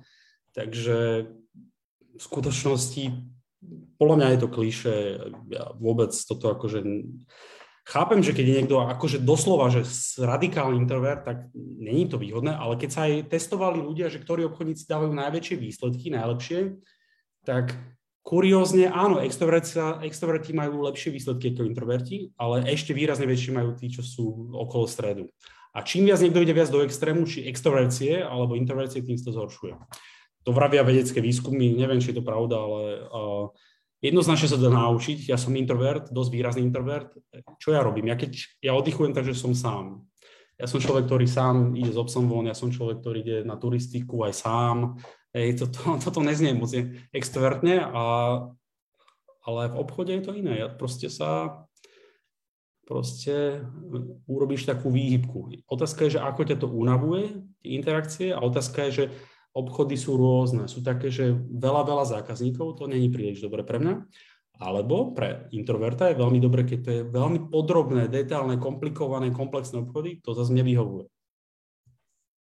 [0.55, 1.29] Takže
[2.15, 3.11] v skutočnosti,
[3.99, 4.95] podľa mňa je to kliše,
[5.51, 6.81] ja vôbec toto akože
[7.85, 9.85] Chápem, že keď je niekto akože doslova, že
[10.17, 14.89] radikálny introvert, tak není to výhodné, ale keď sa aj testovali ľudia, že ktorí obchodníci
[14.89, 16.81] dávajú najväčšie výsledky, najlepšie,
[17.45, 17.77] tak
[18.25, 24.01] kuriózne, áno, extroverti majú lepšie výsledky ako introverti, ale ešte výrazne väčšie majú tí, čo
[24.01, 25.29] sú okolo stredu.
[25.77, 29.37] A čím viac niekto ide viac do extrému, či extrovercie alebo introvercie, tým sa to
[29.37, 29.77] zhoršuje.
[30.45, 33.49] To vravia vedecké výskumy, neviem, či je to pravda, ale uh,
[34.05, 37.17] Jednoznačne sa dá naučiť, ja som introvert, dosť výrazný introvert.
[37.57, 38.13] Čo ja robím?
[38.13, 40.05] Ja keď ja oddychujem tak, že som sám.
[40.61, 43.57] Ja som človek, ktorý sám ide s obsom von, ja som človek, ktorý ide na
[43.57, 44.77] turistiku aj sám.
[45.33, 46.69] Ej, toto, toto neznie moc
[47.17, 48.05] extrovertne, a,
[49.41, 50.61] ale v obchode je to iné.
[50.61, 51.65] Ja proste sa
[52.85, 53.65] proste
[54.29, 55.65] urobíš takú výhybku.
[55.65, 59.05] Otázka je, že ako ťa to unavuje, tie interakcie, a otázka je, že
[59.55, 60.67] obchody sú rôzne.
[60.67, 63.95] Sú také, že veľa, veľa zákazníkov, to není príliš dobre pre mňa.
[64.55, 70.23] Alebo pre introverta je veľmi dobre, keď to je veľmi podrobné, detailné, komplikované, komplexné obchody,
[70.23, 71.07] to zase mne vyhovuje.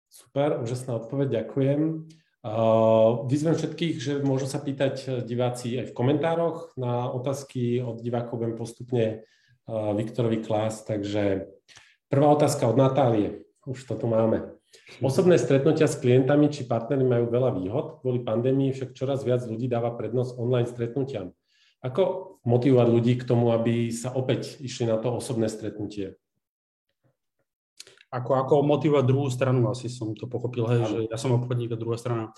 [0.09, 2.09] Super, úžasná odpoveď, ďakujem.
[3.29, 6.73] Vyzvem všetkých, že môžu sa pýtať diváci aj v komentároch.
[6.81, 9.05] Na otázky od divákov budem postupne
[9.69, 10.81] Viktorovi klás.
[10.89, 11.53] Takže
[12.09, 13.45] prvá otázka od Natálie.
[13.69, 14.58] Už to tu máme.
[14.99, 19.71] Osobné stretnutia s klientami či partnermi majú veľa výhod, kvôli pandémii však čoraz viac ľudí
[19.71, 21.33] dáva prednosť online stretnutiam.
[21.79, 22.03] Ako
[22.43, 26.19] motivovať ľudí k tomu, aby sa opäť išli na to osobné stretnutie?
[28.11, 31.79] Ako, ako motivovať druhú stranu, asi som to pochopil, hej, že ja som obchodník a
[31.79, 32.33] druhá strana.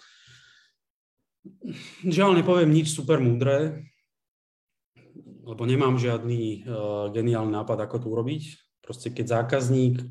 [2.04, 3.88] Žiaľ, nepoviem nič super múdre,
[5.46, 8.42] lebo nemám žiadny uh, geniálny nápad, ako to urobiť.
[8.84, 10.04] Proste keď zákazník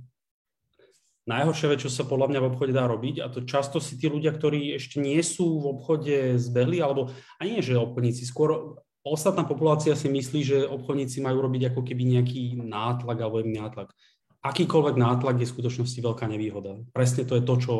[1.30, 4.10] najhoršia vec, čo sa podľa mňa v obchode dá robiť, a to často si tí
[4.10, 9.46] ľudia, ktorí ešte nie sú v obchode zbehli, alebo ani nie, že obchodníci, skôr ostatná
[9.46, 13.94] populácia si myslí, že obchodníci majú robiť ako keby nejaký nátlak alebo nátlak
[14.40, 16.80] akýkoľvek nátlak je v skutočnosti veľká nevýhoda.
[16.96, 17.74] Presne to je to, čo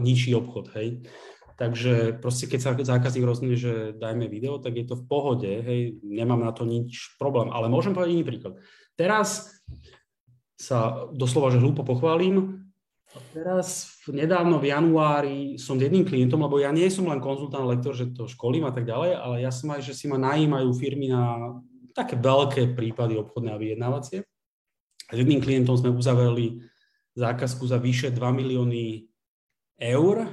[0.00, 1.04] ničí obchod, hej.
[1.54, 6.02] Takže proste keď sa zákazník rozhodne, že dajme video, tak je to v pohode, hej,
[6.02, 7.52] nemám na to nič problém.
[7.54, 8.58] Ale môžem povedať iný príklad.
[8.98, 9.54] Teraz
[10.58, 12.63] sa doslova, že hlúpo pochválim,
[13.30, 18.10] teraz nedávno v januári som jedným klientom, lebo ja nie som len konzultant, lektor, že
[18.10, 21.54] to školím a tak ďalej, ale ja som aj, že si ma najímajú firmy na
[21.94, 24.26] také veľké prípady obchodné a vyjednávacie.
[25.10, 26.64] S jedným klientom sme uzavreli
[27.14, 29.06] zákazku za vyše 2 milióny
[29.78, 30.26] eur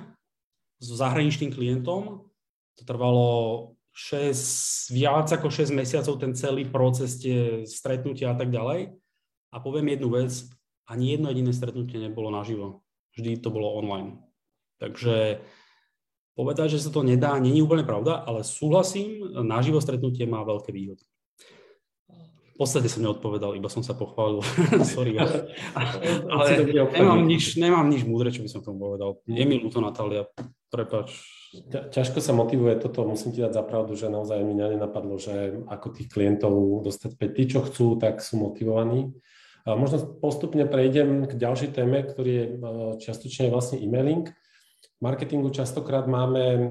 [0.82, 2.26] so zahraničným klientom.
[2.78, 3.28] To trvalo
[3.94, 8.98] 6, viac ako 6 mesiacov ten celý proces, tie stretnutia a tak ďalej.
[9.52, 10.50] A poviem jednu vec,
[10.92, 12.84] ani jedno jediné stretnutie nebolo naživo.
[13.16, 14.20] Vždy to bolo online.
[14.84, 15.40] Takže
[16.36, 21.08] povedať, že sa to nedá, není úplne pravda, ale súhlasím, naživo stretnutie má veľké výhody
[22.62, 24.46] podstate som neodpovedal, iba som sa pochválil.
[24.94, 25.18] Sorry.
[25.18, 26.46] Ale
[27.02, 29.18] nemám nič, nemám nič múdre, čo by som tomu povedal.
[29.26, 30.30] Je mi ľúto, Natália.
[30.70, 31.18] Prepač.
[31.68, 35.88] Ťažko sa motivuje toto, musím ti dať za pravdu, že naozaj mi nenapadlo, že ako
[35.92, 37.30] tých klientov dostať päť.
[37.34, 39.10] Tí, čo chcú, tak sú motivovaní.
[39.66, 42.54] Možno postupne prejdem k ďalšej téme, ktorý je e,
[42.98, 44.26] čiastočne vlastne e-mailing.
[44.32, 46.62] V marketingu častokrát máme, e,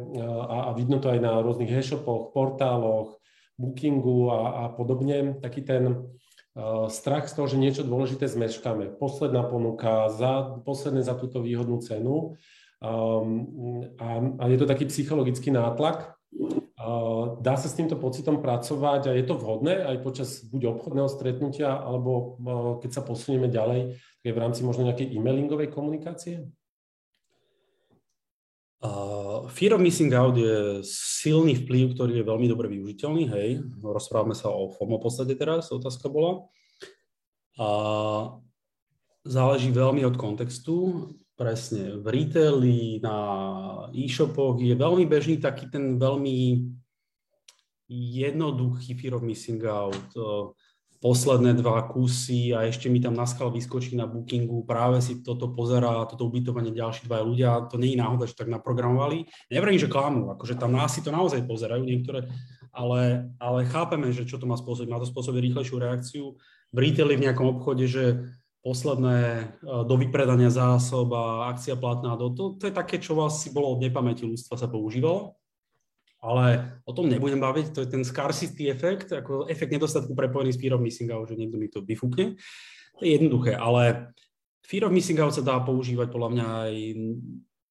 [0.51, 3.21] a vidno to aj na rôznych e-shopoch, portáloch,
[3.61, 8.97] bookingu a, a podobne, taký ten uh, strach z toho, že niečo dôležité zmeškáme.
[8.97, 12.41] Posledná ponuka, za, posledné za túto výhodnú cenu.
[12.81, 14.09] Um, a,
[14.41, 16.17] a je to taký psychologický nátlak.
[17.45, 21.77] Dá sa s týmto pocitom pracovať a je to vhodné aj počas buď obchodného stretnutia,
[21.77, 26.49] alebo uh, keď sa posunieme ďalej, je v rámci možno nejakej e-mailingovej komunikácie?
[28.81, 33.61] Uh, fear of missing out je silný vplyv, ktorý je veľmi dobre využiteľný, hej.
[33.85, 36.49] Rozprávame sa o FOMO v podstate teraz, otázka bola.
[37.61, 37.69] A
[39.21, 41.13] záleží veľmi od kontextu.
[41.41, 43.17] Presne, v retaili, na
[43.97, 46.69] e-shopoch je veľmi bežný taký ten veľmi
[47.89, 49.97] jednoduchý fear of missing out
[51.01, 55.49] posledné dva kusy a ešte mi tam na skal vyskočí na bookingu, práve si toto
[55.49, 59.25] pozerá, toto ubytovanie ďalší dva ľudia, to je náhoda, že tak naprogramovali.
[59.49, 62.29] Neverím, že klamú, akože tam nás si to naozaj pozerajú niektoré,
[62.69, 64.93] ale, ale chápeme, že čo to má spôsobiť.
[64.93, 66.25] Má to spôsobiť rýchlejšiu reakciu.
[66.71, 69.43] V retaili v nejakom obchode, že posledné e,
[69.89, 73.75] do vypredania zásob a akcia platná, to, to, to je také, čo vás si bolo
[73.75, 75.41] od nepamäti ľudstva sa používalo
[76.21, 80.61] ale o tom nebudem baviť, to je ten scarcity efekt, ako efekt nedostatku prepojený s
[80.61, 82.37] fear of missing out, že niekto mi to vyfúkne.
[83.01, 84.13] To je jednoduché, ale
[84.61, 86.75] fear of missing out sa dá používať podľa mňa aj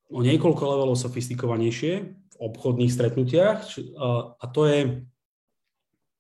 [0.10, 3.70] o niekoľko levelov sofistikovanejšie v obchodných stretnutiach
[4.42, 4.80] a to je,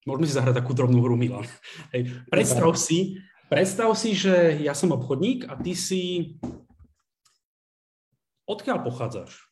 [0.05, 1.49] môžeme si zahrať takú drobnú hru Milan.
[1.97, 3.17] Hej, predstav si,
[3.49, 6.37] predstav si, že ja som obchodník a ty si,
[8.45, 9.49] odkiaľ pochádzaš?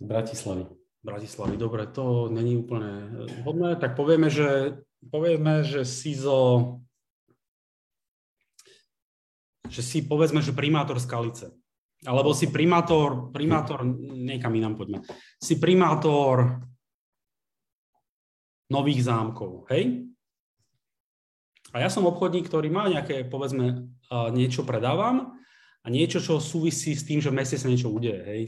[0.00, 0.64] Z Bratislavy.
[1.04, 1.54] Bratislavy.
[1.60, 3.12] Dobre, to není úplne
[3.44, 3.76] vhodné.
[3.76, 4.80] Tak povieme, že,
[5.12, 6.80] povieme, že si zo...
[9.68, 11.52] že si povedzme, že primátor Skalice.
[12.04, 15.04] Alebo si primátor, primátor, niekam inám poďme.
[15.40, 16.60] Si primátor
[18.68, 20.08] nových zámkov, hej?
[21.74, 23.90] A ja som obchodník, ktorý má nejaké, povedzme,
[24.30, 25.34] niečo predávam
[25.82, 28.42] a niečo, čo súvisí s tým, že v meste sa niečo udeje, hej?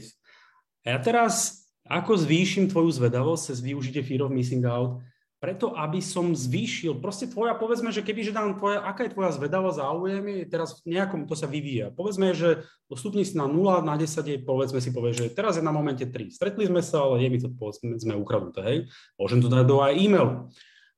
[0.87, 5.03] A ja teraz ako zvýšim tvoju zvedavosť cez využitie Fear of Missing Out?
[5.37, 9.29] Preto, aby som zvýšil, proste tvoja, povedzme, že keby, že dám tvoja, aká je tvoja
[9.37, 11.93] zvedavosť záujem, je teraz v nejakom, to sa vyvíja.
[11.93, 15.63] Povedzme, že dostupný si na 0, na 10 je, povedzme si, povie, že teraz je
[15.67, 16.33] na momente 3.
[16.33, 18.77] Stretli sme sa, ale je mi to, povedzme, sme ukradnuté, hej.
[19.21, 20.49] Môžem to dať do aj e-mailu.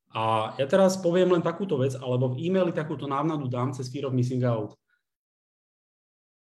[0.09, 4.09] A ja teraz poviem len takúto vec, alebo v e-maili takúto návnadu dám cez Fear
[4.09, 4.73] of Missing Out.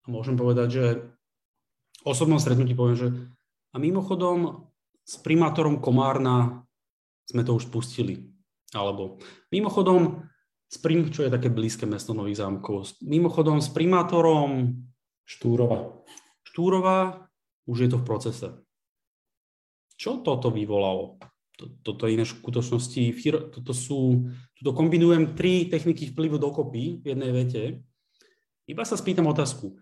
[0.04, 0.86] A môžem povedať, že
[2.00, 3.10] v osobnom stretnutí poviem, že
[3.69, 4.65] A mimochodom,
[5.06, 6.65] s primátorom Komárna
[7.30, 8.34] sme to už spustili.
[8.74, 9.22] Alebo
[9.54, 10.26] mimochodom,
[10.69, 14.86] s prim, čo je také blízke mesto Nových zámkov, mimochodom s primátorom
[15.26, 16.02] Štúrova.
[16.45, 17.30] Štúrova
[17.69, 18.50] už je to v procese.
[19.93, 21.22] Čo toto vyvolalo?
[21.60, 23.04] Toto je iné skutočnosti.
[23.52, 27.63] Toto sú, toto kombinujem tri techniky vplyvu dokopy v jednej vete.
[28.69, 29.76] Iba sa spýtam otázku.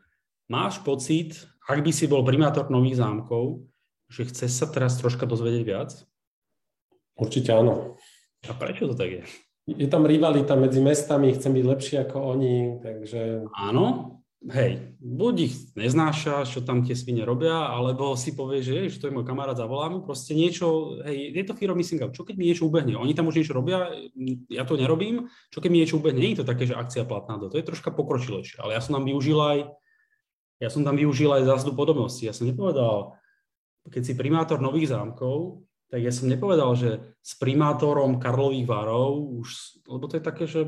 [0.50, 3.62] Máš pocit, ak by si bol primátor Nových zámkov,
[4.08, 5.92] že chceš sa teraz troška dozvedieť viac?
[7.20, 8.00] Určite áno.
[8.48, 9.24] A prečo to tak je?
[9.68, 13.52] Je tam rivalita medzi mestami, chcem byť lepší ako oni, takže...
[13.52, 18.98] Áno, hej, buď ich neznášaš, čo tam tie svine robia, alebo si povieš, že, že
[19.02, 22.22] to je môj kamarát, zavolám proste niečo, hej, je to fear of missing out, čo
[22.22, 23.90] keď mi niečo ubehne, oni tam už niečo robia,
[24.48, 27.42] ja to nerobím, čo keď mi niečo ubehne, nie je to také, že akcia platná
[27.42, 29.60] do, to je troška pokročilejšie, ale ja som tam využil aj,
[30.62, 33.18] ja som tam využil aj zásadu podobnosti, ja som nepovedal,
[33.90, 39.80] keď si primátor Nových zámkov, tak ja som nepovedal, že s primátorom Karlových varov, už,
[39.88, 40.68] lebo to je také, že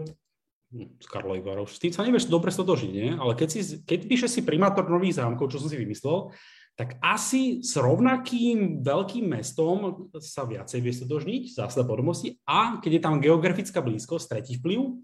[0.71, 3.09] hm, z Karlových varov, s tým sa nevieš dobre stotožiť, nie?
[3.13, 6.33] Ale keď, si, keď píše si primátor Nových zámkov, čo som si vymyslel,
[6.79, 13.01] tak asi s rovnakým veľkým mestom sa viacej vie stotožniť, zásada podobnosti, a keď je
[13.03, 14.95] tam geografická blízkosť, tretí vplyv,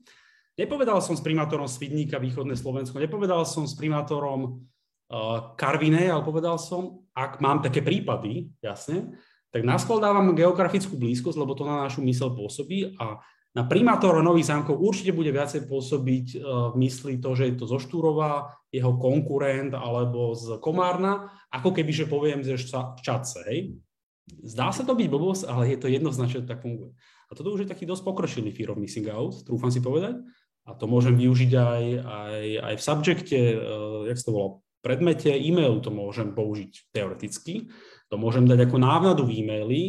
[0.55, 4.63] nepovedal som s primátorom Svidníka, východné Slovensko, nepovedal som s primátorom
[5.11, 9.11] uh, Karvinej, ale povedal som, ak mám také prípady, jasne,
[9.51, 13.19] tak naskôr dávam geografickú blízkosť, lebo to na našu mysel pôsobí a
[13.55, 17.65] na primátora Nových zámkov určite bude viacej pôsobiť e, v mysli to, že je to
[17.71, 23.47] zo Štúrova, jeho konkurent alebo z Komárna, ako keby, že poviem, že v Čace.
[23.47, 23.79] Hej.
[24.43, 26.91] Zdá sa to byť blbosť, ale je to jednoznačne, tak funguje.
[27.25, 30.19] A toto už je taký dosť pokročilý fear of missing out, trúfam si povedať.
[30.65, 34.49] A to môžem využiť aj, aj, aj v subjekte, uh, jak sa to volá,
[34.81, 37.73] predmete e-mailu to môžem použiť teoreticky.
[38.13, 39.81] To môžem dať ako návnadu v e-maili.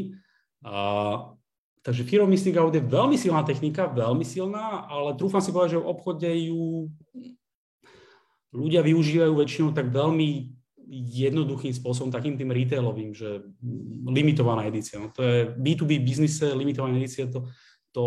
[0.65, 1.36] A,
[1.87, 5.79] takže fear of missing out je veľmi silná technika, veľmi silná, ale trúfam si povedať,
[5.79, 6.91] že v obchode ju
[8.51, 10.51] ľudia využívajú väčšinou tak veľmi
[10.91, 13.47] jednoduchým spôsobom, takým tým retailovým, že
[14.07, 14.99] limitovaná edícia.
[14.99, 17.47] No to je B2B biznise, limitovaná edícia, to,
[17.95, 18.05] to,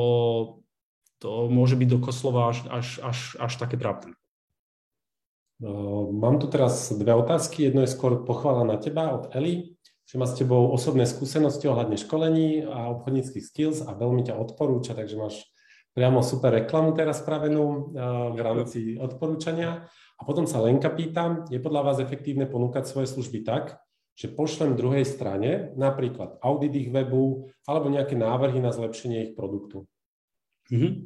[1.24, 4.16] to môže byť dokoslova až, až, až, až také trápne.
[6.12, 7.68] Mám tu teraz dve otázky.
[7.68, 9.76] Jedno je skôr pochvála na teba od Eli
[10.10, 14.98] že má s tebou osobné skúsenosti ohľadne školení a obchodníckých skills a veľmi ťa odporúča,
[14.98, 15.46] takže máš
[15.94, 17.94] priamo super reklamu teraz spravenú
[18.34, 19.86] v rámci odporúčania.
[20.18, 23.78] A potom sa Lenka pýta, je podľa vás efektívne ponúkať svoje služby tak,
[24.18, 29.86] že pošlem druhej strane napríklad audit ich webu alebo nejaké návrhy na zlepšenie ich produktu.
[30.74, 31.06] Mm-hmm.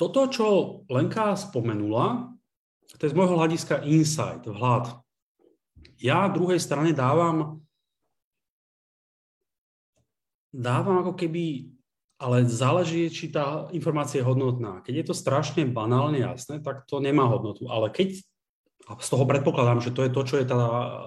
[0.00, 0.46] Toto, čo
[0.88, 2.32] Lenka spomenula,
[2.96, 4.96] to je z môjho hľadiska insight, vhľad.
[6.00, 7.67] Ja druhej strane dávam
[10.58, 11.70] dávam ako keby,
[12.18, 14.82] ale záleží, či tá informácia je hodnotná.
[14.82, 17.70] Keď je to strašne banálne jasné, tak to nemá hodnotu.
[17.70, 18.18] Ale keď,
[18.90, 20.58] a z toho predpokladám, že to je to, čo je tá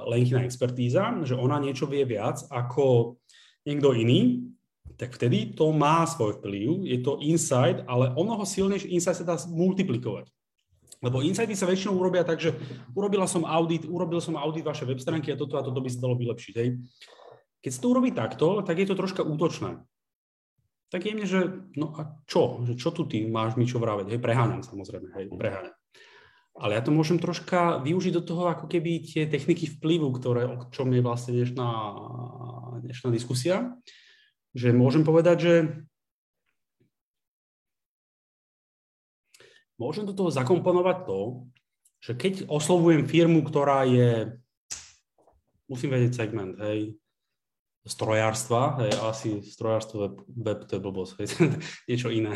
[0.08, 3.20] Lenkina expertíza, že ona niečo vie viac ako
[3.68, 4.48] niekto iný,
[4.96, 9.28] tak vtedy to má svoj vplyv, je to insight, ale o mnoho silnejší insight sa
[9.28, 10.32] dá multiplikovať.
[11.02, 12.54] Lebo insighty sa väčšinou urobia tak, že
[12.94, 15.98] urobila som audit, urobil som audit vaše web stránky a toto a toto by sa
[15.98, 16.56] dalo vylepšiť.
[16.62, 16.78] Hej.
[17.62, 19.86] Keď sa to urobí takto, tak je to troška útočné.
[20.92, 21.42] Tak je mne, že
[21.80, 22.66] no a čo?
[22.68, 24.12] Že čo tu ty máš mi čo vraveť?
[24.12, 25.78] Hej, preháňam samozrejme, hej, preháňam.
[26.52, 30.68] Ale ja to môžem troška využiť do toho, ako keby tie techniky vplyvu, ktoré, o
[30.68, 31.70] čom je vlastne dnešná,
[32.84, 33.72] dnešná diskusia,
[34.52, 35.56] že môžem povedať, že
[39.80, 41.22] môžem do toho zakomponovať to,
[42.04, 44.36] že keď oslovujem firmu, ktorá je,
[45.72, 47.00] musím vedieť segment, hej,
[47.82, 51.28] strojárstva, hej, asi strojárstvo web, web to je blbosť, hej,
[51.90, 52.34] niečo iné.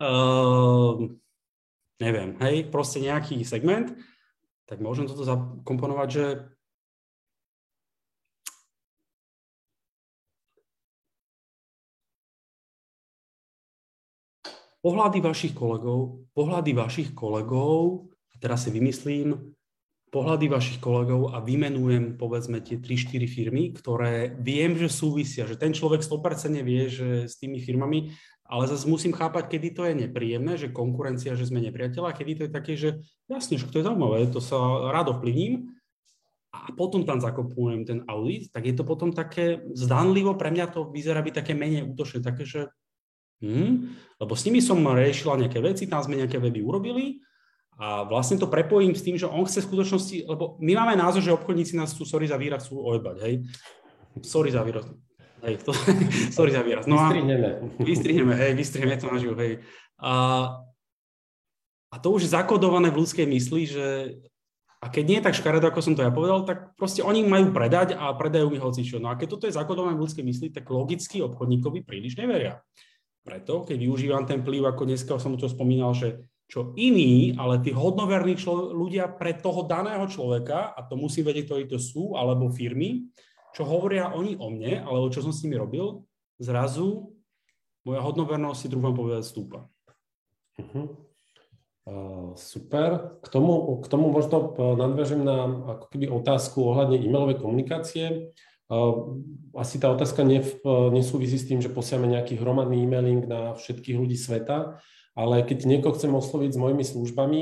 [0.00, 1.12] Uh,
[2.00, 3.92] neviem, hej, proste nejaký segment,
[4.64, 6.24] tak môžem toto zakomponovať, že
[14.80, 19.57] pohľady vašich kolegov, pohľady vašich kolegov, a teraz si vymyslím,
[20.08, 25.76] pohľady vašich kolegov a vymenujem povedzme tie 3-4 firmy, ktoré viem, že súvisia, že ten
[25.76, 28.12] človek 100% vie, že s tými firmami,
[28.48, 32.42] ale zase musím chápať, kedy to je nepríjemné, že konkurencia, že sme nepriateľa, kedy to
[32.48, 34.56] je také, že jasne, že to je zaujímavé, to sa
[34.88, 35.76] rád ovplyvním.
[36.48, 40.88] A potom tam zakopujem ten audit, tak je to potom také zdanlivo, pre mňa to
[40.88, 42.72] vyzerá byť také menej útočné, také, že
[43.44, 47.20] hm, lebo s nimi som riešila nejaké veci, tam sme nejaké weby urobili,
[47.78, 51.22] a vlastne to prepojím s tým, že on chce v skutočnosti, lebo my máme názor,
[51.22, 53.34] že obchodníci nás tu, sorry za výraz, chcú ojebať, hej.
[54.18, 54.90] Sorry za výraz.
[55.46, 55.70] Hej, to,
[56.36, 56.90] sorry za výraz.
[56.90, 57.78] No vystrihneme.
[57.78, 59.62] Vystrihneme, hej, vystrihneme to na živo, hej.
[60.02, 60.12] A,
[61.94, 63.86] a to už je zakodované v ľudskej mysli, že
[64.78, 67.50] a keď nie je tak škaredo, ako som to ja povedal, tak proste oni majú
[67.50, 69.02] predať a predajú mi hocičo.
[69.02, 72.62] No a keď toto je zakodované v ľudskej mysli, tak logicky obchodníkovi príliš neveria.
[73.26, 77.76] Preto, keď využívam ten vplyv, ako dneska som to spomínal, že čo iní, ale tí
[77.76, 82.48] hodnoverní člo- ľudia pre toho daného človeka, a to musím vedieť, ktorí to sú, alebo
[82.48, 83.04] firmy,
[83.52, 86.08] čo hovoria oni o mne, alebo čo som s nimi robil,
[86.40, 87.12] zrazu
[87.84, 89.68] moja hodnovernosť si druhom povedať stúpa.
[90.56, 90.96] Uh-huh.
[92.36, 93.16] Super.
[93.24, 98.36] K tomu, k tomu možno nadviažem na ako keby otázku ohľadne e-mailovej komunikácie.
[99.56, 100.44] Asi tá otázka ne,
[100.92, 104.84] nesúvisí s tým, že posiame nejaký hromadný e-mailing na všetkých ľudí sveta,
[105.18, 107.40] ale keď niekoho chcem osloviť s mojimi službami,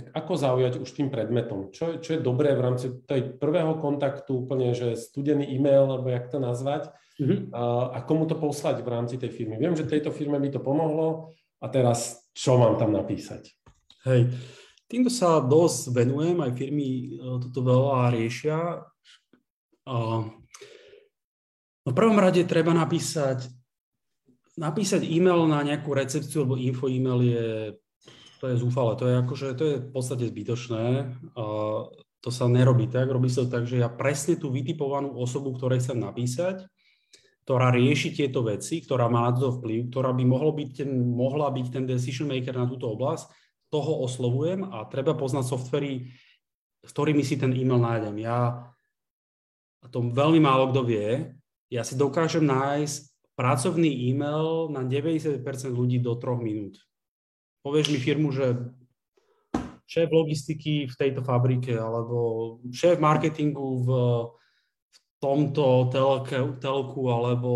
[0.00, 1.68] tak ako zaujať už tým predmetom?
[1.68, 6.32] Čo, čo je dobré v rámci tej prvého kontaktu, úplne, že studený e-mail, alebo jak
[6.32, 6.88] to nazvať,
[7.20, 7.52] mm-hmm.
[7.52, 9.60] a, a komu to poslať v rámci tej firmy?
[9.60, 13.52] Viem, že tejto firme by to pomohlo a teraz čo mám tam napísať?
[14.06, 14.32] Hej,
[14.88, 17.06] týmto sa dosť venujem, aj firmy e,
[17.42, 18.86] toto veľa riešia.
[19.88, 20.30] No
[21.88, 23.50] v prvom rade treba napísať,
[24.58, 27.46] napísať e-mail na nejakú recepciu, lebo info e-mail je,
[28.42, 30.86] to je zúfale, to je akože, to je v podstate zbytočné.
[32.18, 36.02] To sa nerobí tak, robí sa tak, že ja presne tú vytipovanú osobu, ktorej chcem
[36.02, 36.66] napísať,
[37.46, 41.48] ktorá rieši tieto veci, ktorá má na to vplyv, ktorá by mohlo byť ten, mohla
[41.54, 43.30] byť ten decision maker na túto oblasť,
[43.70, 46.10] toho oslovujem a treba poznať softvery,
[46.84, 48.16] s ktorými si ten e-mail nájdem.
[48.20, 48.68] Ja,
[49.78, 51.38] a to veľmi málo kto vie,
[51.70, 55.38] ja si dokážem nájsť pracovný e-mail na 90%
[55.70, 56.74] ľudí do 3 minút.
[57.62, 58.58] Povieš mi firmu, že
[59.86, 63.88] šéf logistiky v tejto fabrike alebo šéf marketingu v,
[64.90, 67.52] v tomto telke, telku alebo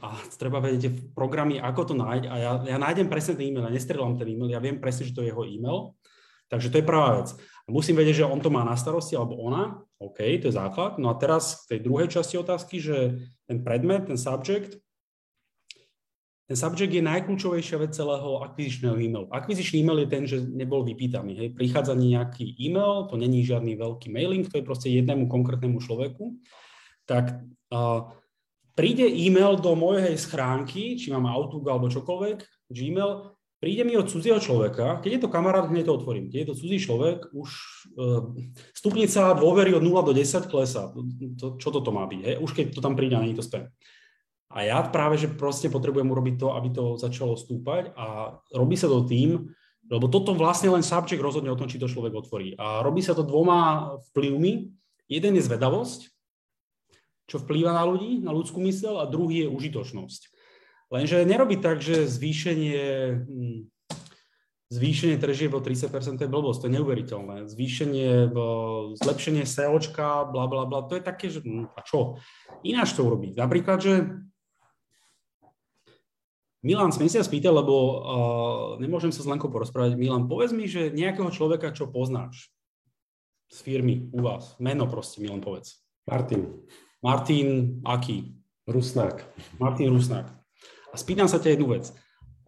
[0.00, 3.74] a treba vedieť programy, ako to nájsť a ja, ja nájdem presne ten e-mail, ja
[3.76, 5.92] nestrelám ten e-mail, ja viem presne, že to je jeho e-mail,
[6.48, 7.34] takže to je prvá vec.
[7.66, 11.02] Musím vedieť, že on to má na starosti, alebo ona, OK, to je základ.
[11.02, 13.18] No a teraz k tej druhej časti otázky, že
[13.50, 14.78] ten predmet, ten subject,
[16.46, 19.26] ten subject je najkľúčovejšia vec celého akvizičného e-mailu.
[19.34, 21.32] Akvizičný e-mail je ten, že nebol vypýtaný.
[21.34, 21.48] Hej.
[21.58, 26.38] Prichádza nejaký e-mail, to není žiadny veľký mailing, to je proste jednému konkrétnemu človeku.
[27.02, 27.42] Tak
[27.74, 28.14] uh,
[28.78, 33.10] príde e-mail do mojej schránky, či mám Outlook alebo čokoľvek, Gmail,
[33.60, 36.28] príde mi od cudzieho človeka, keď je to kamarát, hneď to otvorím.
[36.28, 37.48] Keď je to cudzí človek, už
[37.96, 38.22] uh,
[38.76, 40.92] stupnica dôvery od 0 do 10 klesá.
[41.40, 42.20] To, čo toto má byť?
[42.20, 42.36] Hej?
[42.40, 43.64] Už keď to tam príde, nie je to spam.
[44.46, 48.86] A ja práve, že proste potrebujem urobiť to, aby to začalo stúpať a robí sa
[48.86, 49.50] to tým,
[49.86, 52.54] lebo toto vlastne len subject rozhodne o tom, či to človek otvorí.
[52.58, 54.70] A robí sa to dvoma vplyvmi.
[55.06, 56.10] Jeden je zvedavosť,
[57.26, 60.35] čo vplýva na ľudí, na ľudskú mysel a druhý je užitočnosť.
[60.86, 62.82] Lenže nerobí tak, že zvýšenie,
[63.26, 63.60] hm,
[64.70, 67.36] zvýšenie tržieb o 30% je blbosť, to je neuveriteľné.
[67.50, 68.30] Zvýšenie,
[69.02, 72.22] zlepšenie SEOčka, bla, bla, bla, to je také, že hm, a čo?
[72.62, 73.34] Ináč to urobiť.
[73.34, 73.94] Napríklad, že
[76.66, 77.94] Milan, sme sa spýtať, lebo uh,
[78.82, 79.94] nemôžem sa s Lenkou porozprávať.
[79.94, 82.50] Milan, povedz mi, že nejakého človeka, čo poznáš
[83.46, 85.78] z firmy u vás, meno proste, Milan, povedz.
[86.10, 86.66] Martin.
[86.98, 88.34] Martin aký?
[88.66, 89.22] Rusnák.
[89.62, 90.35] Martin Rusnák.
[90.96, 91.92] A spýtam sa ťa jednu vec.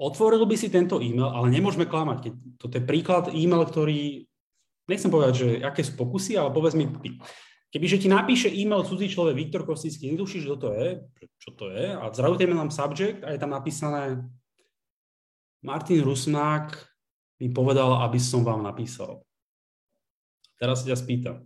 [0.01, 4.24] Otvoril by si tento e-mail, ale nemôžeme klamať, keď toto je príklad e-mail, ktorý,
[4.88, 7.20] nechcem povedať, že aké sú pokusy, ale povedz mi ty.
[7.68, 10.88] Kebyže ti napíše e-mail cudzí človek Viktor Kostický, netušíš, kto to je,
[11.36, 14.24] čo to je, a zrazu nám subject a je tam napísané
[15.61, 16.72] Martin Rusnák
[17.44, 19.20] mi povedal, aby som vám napísal.
[20.57, 21.36] Teraz sa ťa spýtam.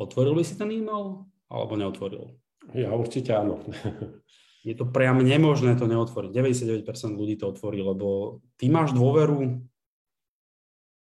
[0.00, 1.28] Otvoril by si ten e-mail?
[1.52, 2.32] alebo neotvoril?
[2.72, 3.60] Ja určite áno.
[4.62, 6.30] Je to priam nemožné to neotvoriť.
[6.30, 6.86] 99%
[7.18, 9.58] ľudí to otvorí, lebo ty máš dôveru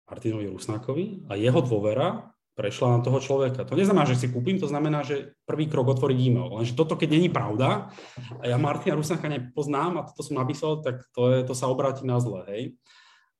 [0.08, 3.70] Martinovi Rusnákovi a jeho dôvera prešla na toho človeka.
[3.70, 6.50] To neznamená, že si kúpim, to znamená, že prvý krok otvoriť e-mail.
[6.58, 7.94] Lenže toto, keď není pravda,
[8.42, 12.02] a ja Martina Rusnáka nepoznám a toto som napísal, tak to, je, to sa obráti
[12.02, 12.42] na zle.
[12.50, 12.74] Hej?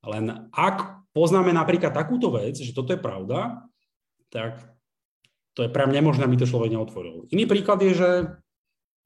[0.06, 3.66] Len ak poznáme napríklad takúto vec, že toto je pravda,
[4.30, 4.62] tak
[5.58, 7.26] to je mňa nemožné, aby to človek neotvoril.
[7.34, 8.10] Iný príklad je, že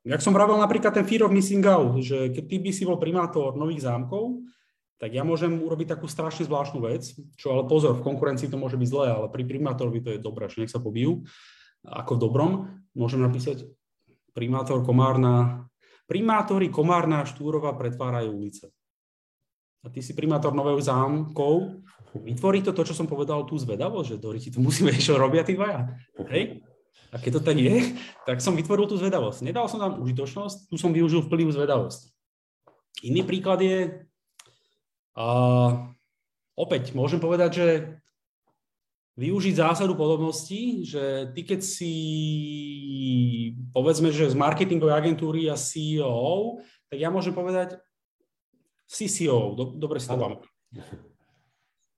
[0.03, 2.98] jak som vravel napríklad ten fear of missing out, že keď ty by si bol
[2.98, 4.42] primátor nových zámkov,
[4.98, 7.03] tak ja môžem urobiť takú strašne zvláštnu vec,
[7.34, 10.46] čo ale pozor, v konkurencii to môže byť zlé, ale pri primátorovi to je dobré,
[10.46, 11.26] že nech sa pobijú,
[11.82, 12.50] ako v dobrom.
[12.94, 13.66] Môžem napísať
[14.30, 15.66] primátor Komárna,
[16.07, 18.70] primátori Komárna Štúrova pretvárajú ulice.
[19.82, 21.82] A ty si primátor nových zámkov,
[22.12, 25.40] Vytvorí to to, čo som povedal, tú zvedavosť, že Dori, ti to musíme, čo robia
[25.48, 25.88] tí dvaja.
[26.28, 26.61] Hej?
[27.12, 27.93] A keď to tak je,
[28.24, 29.45] tak som vytvoril tú zvedavosť.
[29.45, 32.09] Nedal som tam užitočnosť, tu som využil vplyv zvedavosti.
[33.05, 34.09] Iný príklad je,
[35.20, 35.70] uh,
[36.57, 37.68] opäť môžem povedať, že
[39.20, 41.95] využiť zásadu podobnosti, že ty keď si,
[43.76, 47.76] povedzme, že z marketingovej agentúry a CEO, tak ja môžem povedať
[48.88, 50.49] CCO, do, dobre si to pamätám.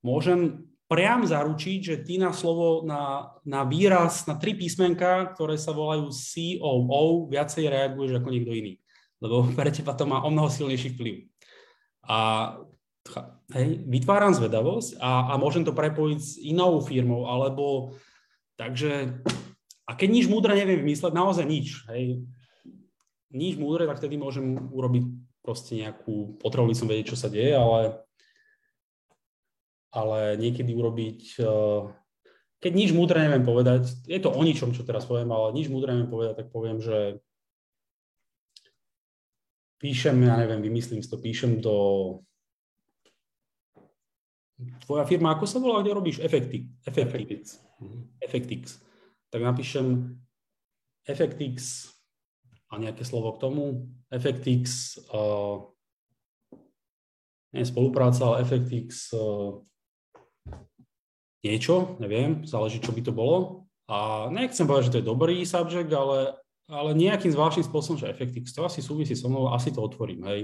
[0.03, 5.75] Môžem priam zaručiť, že ty na slovo, na, na výraz, na tri písmenka, ktoré sa
[5.75, 8.73] volajú COO, viacej reaguješ ako niekto iný.
[9.19, 11.27] Lebo pre teba to má o mnoho silnejší vplyv.
[12.07, 12.19] A
[13.59, 17.99] hej, vytváram zvedavosť a, a môžem to prepojiť s inou firmou, alebo
[18.55, 19.19] takže
[19.85, 22.23] a keď nič múdre neviem vymysleť, naozaj nič, hej,
[23.35, 25.05] nič múdre, tak vtedy môžem urobiť
[25.43, 28.05] proste nejakú, potreboval som vedieť, čo sa deje, ale
[29.95, 31.83] ale niekedy urobiť, eh,
[32.59, 35.95] keď nič múdre neviem povedať, je to o ničom, čo teraz poviem, ale nič múdre
[35.95, 37.23] neviem povedať, tak poviem, že
[39.79, 41.77] píšem, ja neviem, vymyslím si to, píšem do...
[44.89, 46.25] Tvoja firma, ako sa volá, kde robíš?
[46.25, 46.65] Effectix.
[46.89, 47.61] Effectix.
[48.23, 48.81] Effectix.
[49.29, 50.17] Tak napíšem
[51.05, 51.91] Effectix
[52.73, 53.93] a nejaké slovo k tomu.
[54.09, 55.69] Effectix, uh,
[57.53, 59.61] nie spolupráca, ale Effectix uh,
[61.45, 63.69] niečo, neviem, záleží, čo by to bolo.
[63.85, 66.41] A nechcem povedať, že to je dobrý subject, ale,
[66.73, 70.41] ale nejakým zvláštnym spôsobom, že Effectix, to asi súvisí so mnou, asi to otvorím, hej.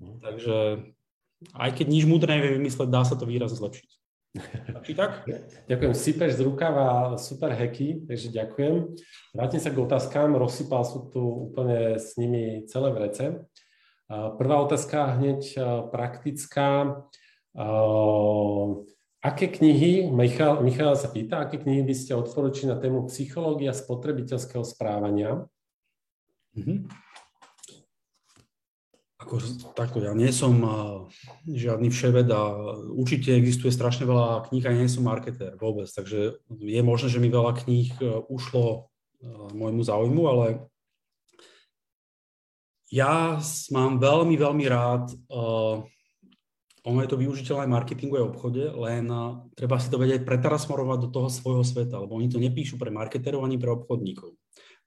[0.00, 0.16] Mhm.
[0.24, 0.56] Takže
[1.56, 3.90] aj keď nič múdre neviem vymysleť, dá sa to výrazne zlepšiť.
[4.86, 5.26] Či tak?
[5.70, 8.74] Ďakujem, sypeš z rukava super hacky, takže ďakujem.
[9.34, 13.42] Vrátim sa k otázkám, rozsypal som tu úplne s nimi celé vrece.
[14.10, 15.58] Prvá otázka hneď
[15.90, 16.98] praktická.
[19.20, 24.64] Aké knihy, Michal, Michal sa pýta, aké knihy by ste odporúčili na tému psychológia spotrebiteľského
[24.64, 25.44] správania?
[26.56, 26.88] Mm-hmm.
[29.20, 29.36] Ako,
[29.76, 31.04] takto, ja nie som uh,
[31.44, 32.42] žiadny vševed a
[32.96, 37.28] určite existuje strašne veľa kníh a nie som marketér vôbec, takže je možné, že mi
[37.28, 38.88] veľa kníh uh, ušlo
[39.20, 40.46] uh, môjmu záujmu, ale
[42.88, 43.36] ja
[43.68, 45.84] mám veľmi, veľmi rád uh,
[46.80, 49.04] ono je to využiteľné aj marketingu aj obchode, len
[49.52, 53.44] treba si to vedieť pretransformovať do toho svojho sveta, lebo oni to nepíšu pre marketerov
[53.44, 54.32] ani pre obchodníkov.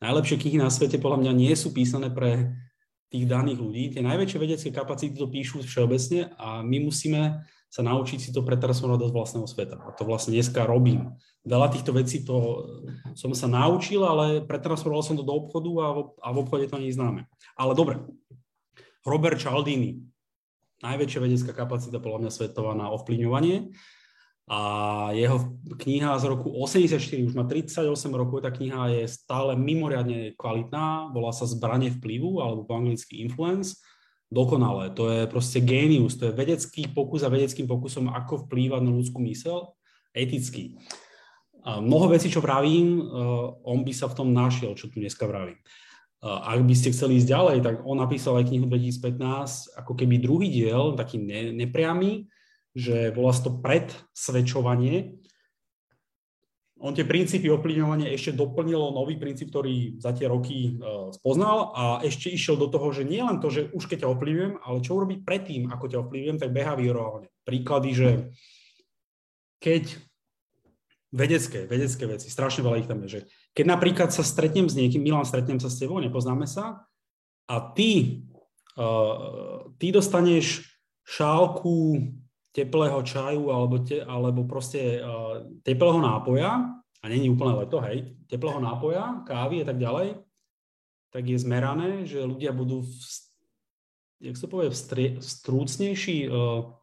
[0.01, 2.57] Najlepšie knihy na svete podľa mňa nie sú písané pre
[3.13, 3.83] tých daných ľudí.
[3.93, 9.01] Tie najväčšie vedecké kapacity to píšu všeobecne a my musíme sa naučiť si to pretransformovať
[9.01, 9.81] do vlastného sveta.
[9.81, 11.17] A to vlastne dneska robím.
[11.41, 12.65] Veľa týchto vecí to
[13.17, 16.77] som sa naučil, ale pretransformoval som to do obchodu a v, a v obchode to
[16.77, 17.25] nie známe.
[17.57, 17.97] Ale dobre.
[19.01, 20.12] Robert Cialdini,
[20.83, 23.71] najväčšia vedecká kapacita podľa mňa svetová na ovplyvňovanie.
[24.43, 24.59] A
[25.15, 31.15] jeho kniha z roku 84, už má 38 rokov, tá kniha je stále mimoriadne kvalitná,
[31.15, 33.79] volá sa Zbranie vplyvu, alebo po anglicky Influence.
[34.27, 38.91] Dokonalé, to je proste génius, to je vedecký pokus a vedeckým pokusom, ako vplývať na
[38.91, 39.71] ľudskú mysel,
[40.11, 40.75] etický.
[41.63, 43.03] A mnoho vecí, čo vravím, eh,
[43.63, 45.55] on by sa v tom našiel, čo tu dneska vravím.
[46.23, 50.47] Ak by ste chceli ísť ďalej, tak on napísal aj knihu 2015, ako keby druhý
[50.47, 52.31] diel, taký ne, nepriamy,
[52.71, 55.19] že volá to predsvedčovanie.
[56.79, 61.83] On tie princípy ovplyvňovania ešte doplnilo nový princíp, ktorý za tie roky uh, spoznal a
[62.03, 64.95] ešte išiel do toho, že nie len to, že už keď ťa ovplyvňujem, ale čo
[64.95, 67.27] urobiť predtým, ako ťa ovplyvňujem, tak behaviorálne.
[67.43, 68.09] Príklady, že
[69.63, 69.95] keď
[71.11, 73.21] vedecké, vedecké veci, strašne veľa ich tam je, že
[73.53, 76.89] keď napríklad sa stretnem s niekým, Milan, stretnem sa s tebou, nepoznáme sa,
[77.45, 78.25] a ty,
[78.81, 80.65] uh, ty dostaneš
[81.05, 82.09] šálku
[82.53, 88.57] teplého čaju alebo, te, alebo proste uh, teplého nápoja, a není úplne leto, hej, teplého
[88.63, 90.07] nápoja, kávy a tak ďalej,
[91.13, 92.93] tak je zmerané, že ľudia budú, v,
[94.23, 94.73] jak sa povie,
[95.21, 96.73] strúcnejší, uh,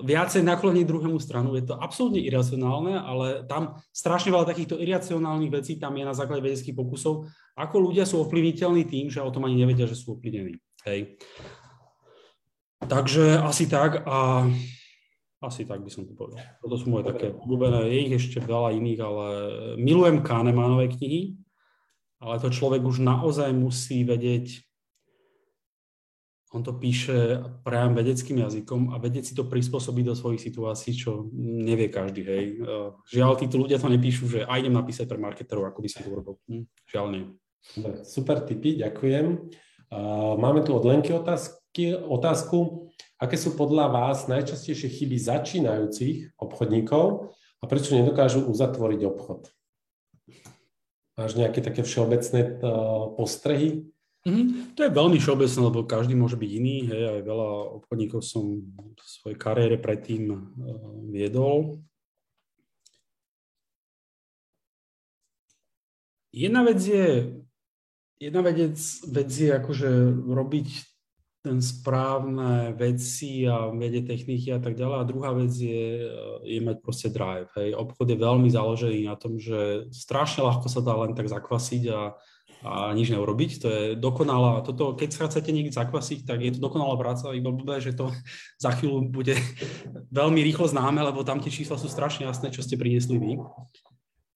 [0.00, 1.52] viacej nakloniť druhému stranu.
[1.52, 6.40] Je to absolútne iracionálne, ale tam strašne veľa takýchto iracionálnych vecí tam je na základe
[6.40, 7.28] vedeckých pokusov,
[7.60, 10.56] ako ľudia sú ovplyvniteľní tým, že o tom ani nevedia, že sú ovplyvnení.
[10.88, 11.20] Hej.
[12.80, 14.48] Takže asi tak a
[15.44, 16.40] asi tak by som to povedal.
[16.64, 19.26] Toto sú moje také obľúbené, je ich ešte veľa iných, ale
[19.76, 21.36] milujem Kahnemanové knihy,
[22.20, 24.64] ale to človek už naozaj musí vedieť
[26.50, 31.30] on to píše priam vedeckým jazykom a vedieť si to prispôsobiť do svojich situácií, čo
[31.38, 32.44] nevie každý, hej.
[33.06, 36.10] Žiaľ, títo ľudia to nepíšu, že aj idem napísať pre marketerov, ako by som to
[36.10, 36.34] urobil.
[36.50, 37.24] Hm, žiaľ nie.
[38.02, 39.46] Super tipy, ďakujem.
[40.38, 42.90] Máme tu od Lenky otázky, otázku.
[43.20, 47.30] Aké sú podľa vás najčastejšie chyby začínajúcich obchodníkov
[47.60, 49.52] a prečo nedokážu uzatvoriť obchod?
[51.20, 53.92] Máš nejaké také všeobecné uh, postrehy?
[54.20, 54.76] Mm-hmm.
[54.76, 56.76] To je veľmi všeobecné, lebo každý môže byť iný.
[56.92, 57.48] Hej, aj veľa
[57.80, 60.38] obchodníkov som v svojej kariére predtým uh,
[61.08, 61.80] viedol.
[66.36, 67.32] Jedna vec je,
[68.20, 68.76] jedna vec,
[69.08, 69.88] vec je akože
[70.28, 70.68] robiť
[71.40, 74.96] ten správne veci a vedie techniky a tak ďalej.
[75.00, 76.04] A druhá vec je,
[76.44, 77.48] je mať proste drive.
[77.56, 77.72] Hej.
[77.72, 82.12] Obchod je veľmi založený na tom, že strašne ľahko sa dá len tak zakvasiť a,
[82.60, 83.50] a nič neurobiť.
[83.64, 87.48] To je dokonalá, toto, keď sa chcete niekde zakvasiť, tak je to dokonalá práca, iba
[87.48, 88.12] blbé, že to
[88.64, 89.36] za chvíľu bude
[90.12, 93.40] veľmi rýchlo známe, lebo tam tie čísla sú strašne jasné, čo ste priniesli vy.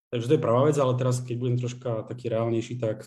[0.08, 3.04] Takže to je prvá vec, ale teraz, keď budem troška taký reálnejší, tak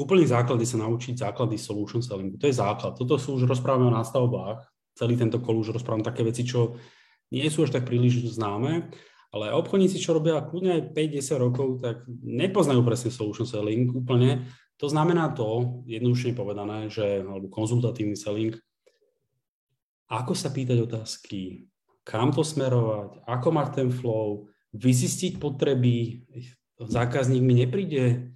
[0.00, 2.40] úplný základ je sa naučiť základy solution sellingu.
[2.40, 2.96] To je základ.
[2.96, 4.64] Toto sú už rozprávame o nástavbách.
[4.96, 6.80] Celý tento kol už rozprávam také veci, čo
[7.28, 8.88] nie sú až tak príliš známe,
[9.28, 14.48] ale obchodníci, čo robia kľudne aj 5-10 rokov, tak nepoznajú presne solution selling úplne.
[14.80, 18.56] To znamená to, jednoduchšie povedané, že, alebo konzultatívny selling,
[20.08, 21.68] ako sa pýtať otázky,
[22.08, 26.24] kam to smerovať, ako mať ten flow, vyzistiť potreby,
[26.80, 28.32] zákazník mi nepríde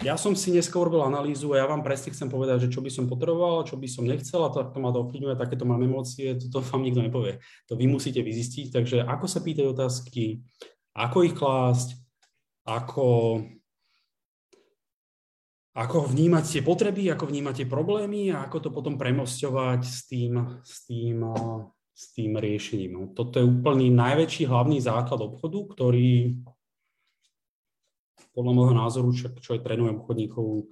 [0.00, 2.88] ja som si dneska urobil analýzu a ja vám presne chcem povedať, že čo by
[2.88, 6.32] som potreboval, čo by som nechcel a to, to ma to ovplyvňuje, takéto mám emócie,
[6.40, 7.38] toto vám nikto nepovie.
[7.68, 10.40] To vy musíte vyzistiť, takže ako sa pýtať otázky,
[10.96, 11.88] ako ich klásť,
[12.66, 13.06] ako,
[15.76, 20.62] ako vnímať tie potreby, ako vnímať tie problémy a ako to potom premosťovať s tým,
[20.66, 21.20] s tým,
[21.92, 22.90] s tým riešením.
[22.90, 26.42] No, toto je úplný najväčší hlavný základ obchodu, ktorý
[28.32, 30.68] podľa môjho názoru, čo, čo aj trénujem obchodníkov,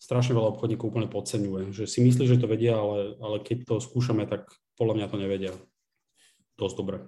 [0.00, 1.76] strašne veľa obchodníkov úplne podceňuje.
[1.76, 4.48] Že si myslí, že to vedia, ale, ale keď to skúšame, tak
[4.80, 5.52] podľa mňa to nevedia.
[6.56, 6.98] Dosť dobre.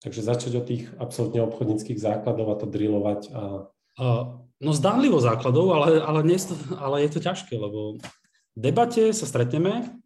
[0.00, 3.20] Takže začať od tých absolútne obchodníckých základov a to drillovať.
[3.32, 3.42] A...
[4.00, 4.04] A,
[4.60, 6.36] no zdánlivo základov, ale, ale, nie,
[6.76, 8.00] ale je to ťažké, lebo
[8.54, 9.96] v debate sa stretneme,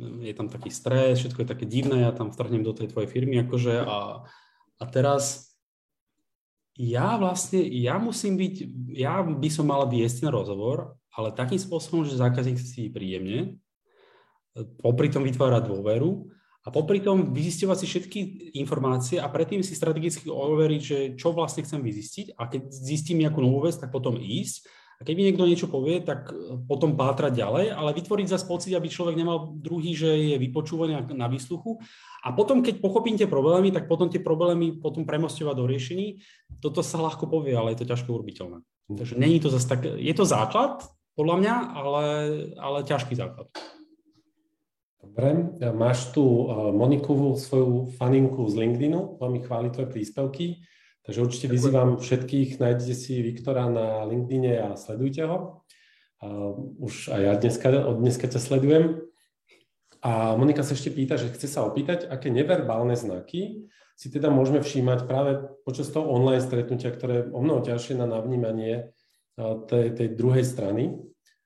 [0.00, 3.44] je tam taký stres, všetko je také divné, ja tam vtrhnem do tej tvojej firmy
[3.44, 4.24] akože a,
[4.80, 5.51] a teraz
[6.82, 8.54] ja vlastne, ja musím byť,
[8.98, 13.62] ja by som mal viesť ten rozhovor, ale takým spôsobom, že zákazník si príjemne,
[14.82, 16.26] popri tom vytvára dôveru
[16.66, 18.20] a popri tom vyzistovať si všetky
[18.58, 22.34] informácie a predtým si strategicky overiť, že čo vlastne chcem vyzistiť.
[22.34, 24.66] A keď zistím nejakú novú vec, tak potom ísť
[25.02, 26.30] a keď niekto niečo povie, tak
[26.70, 31.26] potom pátrať ďalej, ale vytvoriť zase pocit, aby človek nemal druhý, že je vypočúvaný na
[31.26, 31.82] výsluchu.
[32.22, 36.22] A potom, keď pochopím tie problémy, tak potom tie problémy potom premostovať do riešení.
[36.62, 38.62] Toto sa ľahko povie, ale je to ťažko urobiteľné.
[38.94, 40.86] Takže není to zase tak, je to základ,
[41.18, 42.06] podľa mňa, ale,
[42.62, 43.50] ale ťažký základ.
[45.02, 50.62] Dobre, máš tu eh, Moniku, svoju faninku z LinkedInu, veľmi chváli tvoje príspevky.
[51.02, 55.66] Takže určite vyzývam všetkých, nájdete si Viktora na LinkedIne a sledujte ho.
[56.78, 59.02] Už aj ja dneska, od dneska ťa sledujem.
[60.02, 63.66] A Monika sa ešte pýta, že chce sa opýtať, aké neverbálne znaky
[63.98, 68.06] si teda môžeme všímať práve počas toho online stretnutia, ktoré je o mnoho ťažšie na
[68.06, 68.90] navnímanie
[69.70, 70.98] tej, tej druhej strany.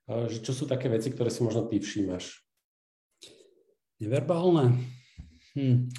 [0.07, 2.45] Že čo sú také veci, ktoré si možno ty všímaš?
[4.01, 4.77] Neverbálne?
[5.57, 5.91] Hm.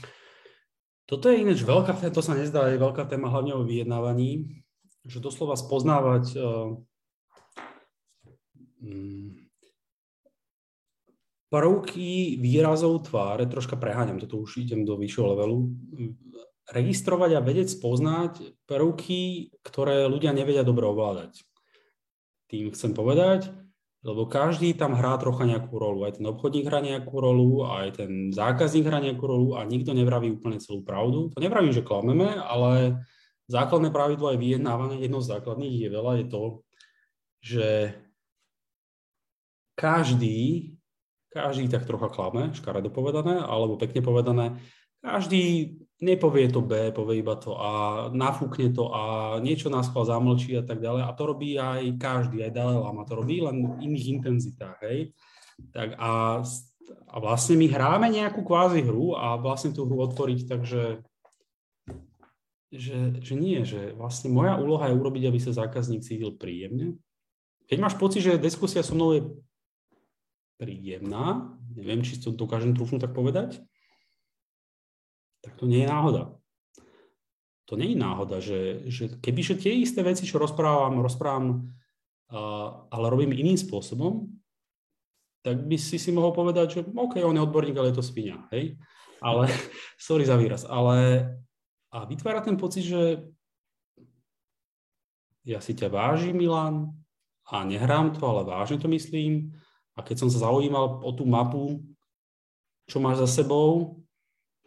[1.07, 4.59] Toto je ináč veľká to sa nezdá, je veľká téma hlavne o vyjednávaní,
[5.07, 6.75] že doslova spoznávať uh,
[11.47, 15.71] prvky výrazov tváre, troška preháňam, toto už idem do vyššieho levelu,
[16.67, 21.47] registrovať a vedieť spoznať prvky, ktoré ľudia nevedia dobre ovládať.
[22.51, 23.47] Tým chcem povedať,
[24.05, 26.05] lebo každý tam hrá trocha nejakú rolu.
[26.05, 30.33] Aj ten obchodník hrá nejakú rolu, aj ten zákazník hrá nejakú rolu a nikto nevraví
[30.37, 31.33] úplne celú pravdu.
[31.33, 33.01] To nevravím, že klameme, ale
[33.49, 36.43] základné pravidlo aj vyjednávanie, jedno z základných je veľa, je to,
[37.41, 37.67] že
[39.77, 40.73] každý,
[41.31, 44.45] každý tak trocha klame, škaredo povedané, alebo pekne povedané,
[44.99, 47.71] každý nepovie to B, povie iba to A,
[48.13, 51.01] nafúkne to A, niečo nás chval zamlčí a tak ďalej.
[51.05, 55.17] A to robí aj každý, aj Dalai Lama to robí, len v iných intenzitách, hej.
[55.73, 56.45] Tak a,
[57.09, 61.01] a vlastne my hráme nejakú kvázi hru a vlastne tú hru otvoriť, takže
[62.67, 66.99] že, že nie, že vlastne moja úloha je urobiť, aby sa zákazník cítil príjemne.
[67.71, 69.23] Keď máš pocit, že diskusia so mnou je
[70.59, 73.63] príjemná, neviem, či to dokážem trúfnúť tak povedať,
[75.47, 76.35] tak to nie je náhoda.
[77.71, 81.71] To nie je náhoda, že, že kebyže tie isté veci, čo rozprávam, rozprávam,
[82.31, 84.27] uh, ale robím iným spôsobom,
[85.43, 88.43] tak by si si mohol povedať, že OK, on je odborník, ale je to svinia,
[88.51, 88.75] hej?
[89.23, 89.47] Ale,
[89.99, 91.31] sorry za výraz, ale
[91.87, 93.23] a vytvára ten pocit, že
[95.47, 96.91] ja si ťa vážim, Milan,
[97.47, 99.55] a nehrám to, ale vážne to myslím.
[99.95, 101.79] A keď som sa zaujímal o tú mapu,
[102.91, 104.03] čo máš za sebou,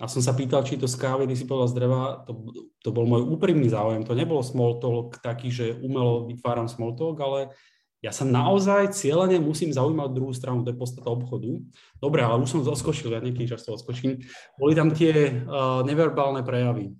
[0.00, 2.32] a som sa pýtal, či to z kávy, ty si povedal z dreva, to,
[2.80, 4.00] to bol môj úprimný záujem.
[4.08, 7.52] To nebolo small talk taký, že umelo vytváram small talk, ale
[8.00, 11.60] ja sa naozaj cieľene musím zaujímať druhú stranu, to je podstata obchodu.
[12.00, 14.24] Dobre, ale už som odskočil, ja niekedy často odskočím.
[14.56, 16.96] Boli tam tie uh, neverbálne prejavy.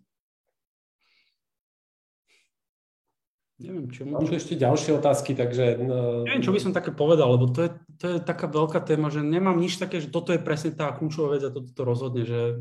[3.65, 4.05] Neviem, čo...
[4.05, 5.81] Mám tu ešte ďalšie otázky, takže...
[5.81, 6.29] No...
[6.29, 9.25] Neviem, čo by som také povedal, lebo to je, to je taká veľká téma, že
[9.25, 12.61] nemám nič také, že toto je presne tá kľúčová vec a toto to rozhodne, že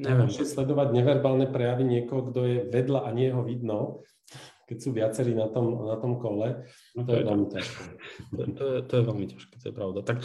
[0.00, 0.32] Neviem.
[0.32, 4.00] sledovať neverbálne prejavy niekoho, kto je vedľa a nie ho vidno,
[4.64, 6.64] keď sú viacerí na tom, na tom kole,
[6.96, 7.82] no to, to je veľmi ťažké.
[8.32, 10.00] To, to, je, to je veľmi ťažké, to je pravda.
[10.06, 10.18] Tak,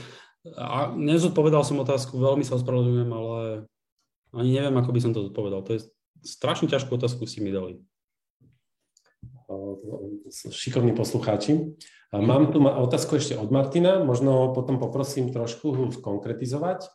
[0.53, 3.65] a nezodpovedal som otázku, veľmi sa ospravedlňujem, ale
[4.37, 5.65] ani neviem, ako by som to zodpovedal.
[5.65, 5.81] To je
[6.21, 7.81] strašne ťažkú otázku si mi dali.
[10.29, 11.77] Šikovní poslucháči.
[12.13, 16.85] Mám tu otázku ešte od Martina, možno potom poprosím trošku ho skonkretizovať.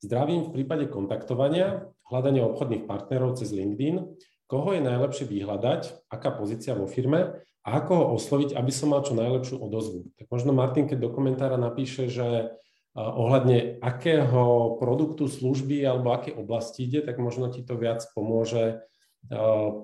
[0.00, 4.00] Zdravím v prípade kontaktovania, hľadania obchodných partnerov cez LinkedIn.
[4.48, 9.04] Koho je najlepšie vyhľadať, aká pozícia vo firme a ako ho osloviť, aby som mal
[9.04, 10.08] čo najlepšiu odozvu.
[10.16, 12.56] Tak možno Martin, keď do komentára napíše, že
[12.96, 18.82] ohľadne akého produktu, služby alebo aké oblasti ide, tak možno ti to viac pomôže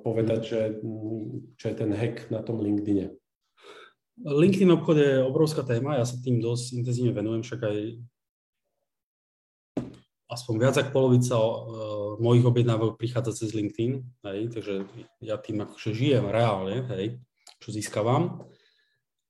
[0.02, 0.60] povedať, že
[1.60, 3.12] čo je ten hack na tom LinkedIne.
[4.24, 7.78] LinkedIn obchod je obrovská téma, ja sa tým dosť intenzívne venujem, však aj
[10.26, 11.54] aspoň viac ako polovica uh,
[12.18, 14.74] mojich objednávok prichádza cez LinkedIn, hej, takže
[15.22, 17.22] ja tým akože žijem reálne, hej,
[17.62, 18.42] čo získavam.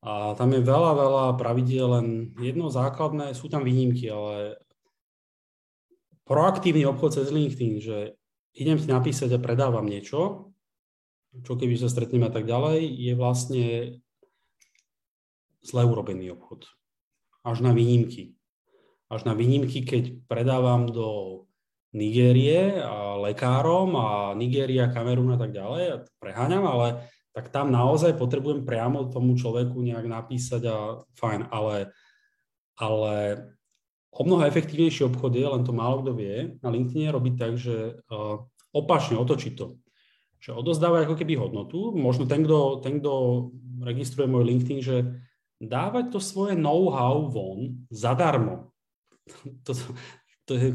[0.00, 2.06] A tam je veľa, veľa pravidiel, len
[2.40, 4.56] jedno základné, sú tam výnimky, ale
[6.24, 7.96] proaktívny obchod cez LinkedIn, že
[8.56, 10.52] idem ti napísať a predávam niečo,
[11.44, 13.64] čo keby sa stretneme a tak ďalej, je vlastne
[15.60, 16.70] zle urobený obchod.
[17.44, 18.38] Až na výnimky
[19.06, 21.42] až na výnimky, keď predávam do
[21.94, 28.18] Nigérie a lekárom a Nigéria, Kamerún a tak ďalej, a preháňam, ale tak tam naozaj
[28.18, 30.76] potrebujem priamo tomu človeku nejak napísať a
[31.16, 31.92] fajn, ale,
[32.76, 33.14] ale
[34.12, 38.00] o mnoho efektívnejší obchod je, len to málo kto vie, na LinkedIn robiť tak, že
[38.08, 39.80] uh, opačne otočí to.
[40.40, 43.12] Že odozdáva ako keby hodnotu, možno ten, kto, ten, kto
[43.84, 44.96] registruje môj LinkedIn, že
[45.60, 48.75] dávať to svoje know-how von zadarmo
[49.66, 49.72] to,
[50.46, 50.68] to je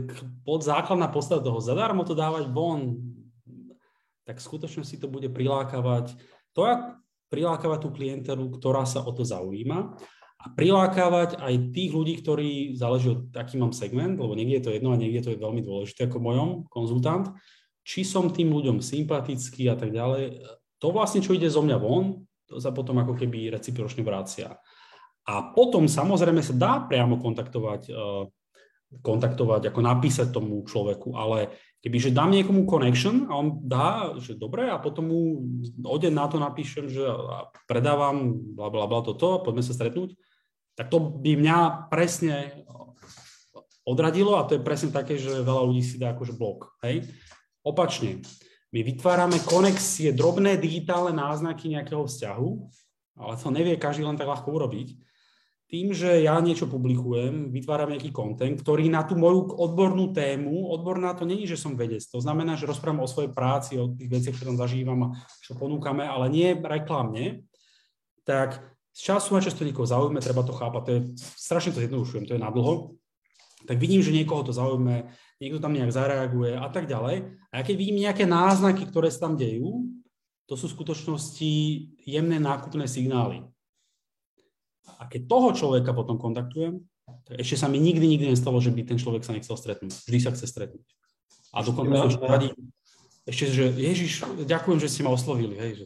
[0.43, 1.63] pod základná podstata toho.
[1.63, 2.99] Zadarmo to dávať von,
[4.27, 6.13] tak v skutočnosti to bude prilákavať,
[6.53, 6.61] to
[7.31, 9.95] prilákavať tú klientelu, ktorá sa o to zaujíma
[10.41, 14.75] a prilákavať aj tých ľudí, ktorí záleží od aký mám segment, lebo niekde je to
[14.75, 17.31] jedno a niekde to je veľmi dôležité ako mojom konzultant,
[17.85, 20.41] či som tým ľuďom sympatický a tak ďalej.
[20.81, 24.57] To vlastne, čo ide zo mňa von, to sa potom ako keby recipročne vracia.
[25.29, 28.25] A potom samozrejme sa dá priamo kontaktovať uh,
[28.99, 34.67] kontaktovať, ako napísať tomu človeku, ale kebyže dám niekomu connection a on dá, že dobre,
[34.67, 35.21] a potom mu
[35.87, 37.01] o deň na to napíšem, že
[37.71, 40.19] predávam bla bla bla toto, poďme sa stretnúť,
[40.75, 42.67] tak to by mňa presne
[43.87, 46.75] odradilo a to je presne také, že veľa ľudí si dá akože blok.
[46.85, 47.07] Hej?
[47.65, 48.21] Opačne,
[48.71, 52.49] my vytvárame konexie, drobné digitálne náznaky nejakého vzťahu,
[53.19, 55.10] ale to nevie každý len tak ľahko urobiť
[55.71, 61.15] tým, že ja niečo publikujem, vytváram nejaký kontent, ktorý na tú moju odbornú tému, odborná
[61.15, 64.35] to není, že som vedec, to znamená, že rozprávam o svojej práci, o tých veciach,
[64.35, 65.07] ktoré tam zažívam a
[65.39, 67.47] čo ponúkame, ale nie reklamne,
[68.27, 68.59] tak
[68.91, 71.01] z času na často niekoho zaujíme, treba to chápať, to je,
[71.39, 72.99] strašne to zjednodušujem, to je nadlho,
[73.63, 75.07] tak vidím, že niekoho to zaujíme,
[75.39, 77.31] niekto tam nejak zareaguje a tak ďalej.
[77.47, 79.87] A keď vidím nejaké náznaky, ktoré sa tam dejú,
[80.51, 81.51] to sú v skutočnosti
[82.03, 83.47] jemné nákupné signály.
[84.99, 86.81] A keď toho človeka potom kontaktujem,
[87.27, 89.91] tak ešte sa mi nikdy, nikdy nestalo, že by ten človek sa nechcel stretnúť.
[90.07, 90.87] Vždy sa chce stretnúť.
[91.51, 92.49] A dokonca ešte radí,
[93.27, 95.53] ešte, že Ježiš, ďakujem, že ste ma oslovili.
[95.59, 95.85] Hej, že...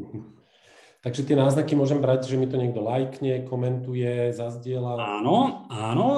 [1.04, 4.98] Takže tie náznaky môžem brať, že mi to niekto lajkne, komentuje, zazdiela.
[4.98, 6.08] Áno, áno,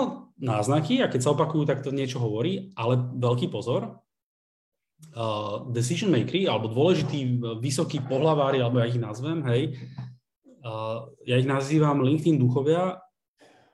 [0.40, 4.00] náznaky a keď sa opakujú, tak to niečo hovorí, ale veľký pozor,
[5.12, 7.20] uh, decision makery, alebo dôležití
[7.60, 9.76] vysokí pohlavári, alebo ja ich nazvem, hej,
[11.24, 12.98] ja ich nazývam LinkedIn duchovia,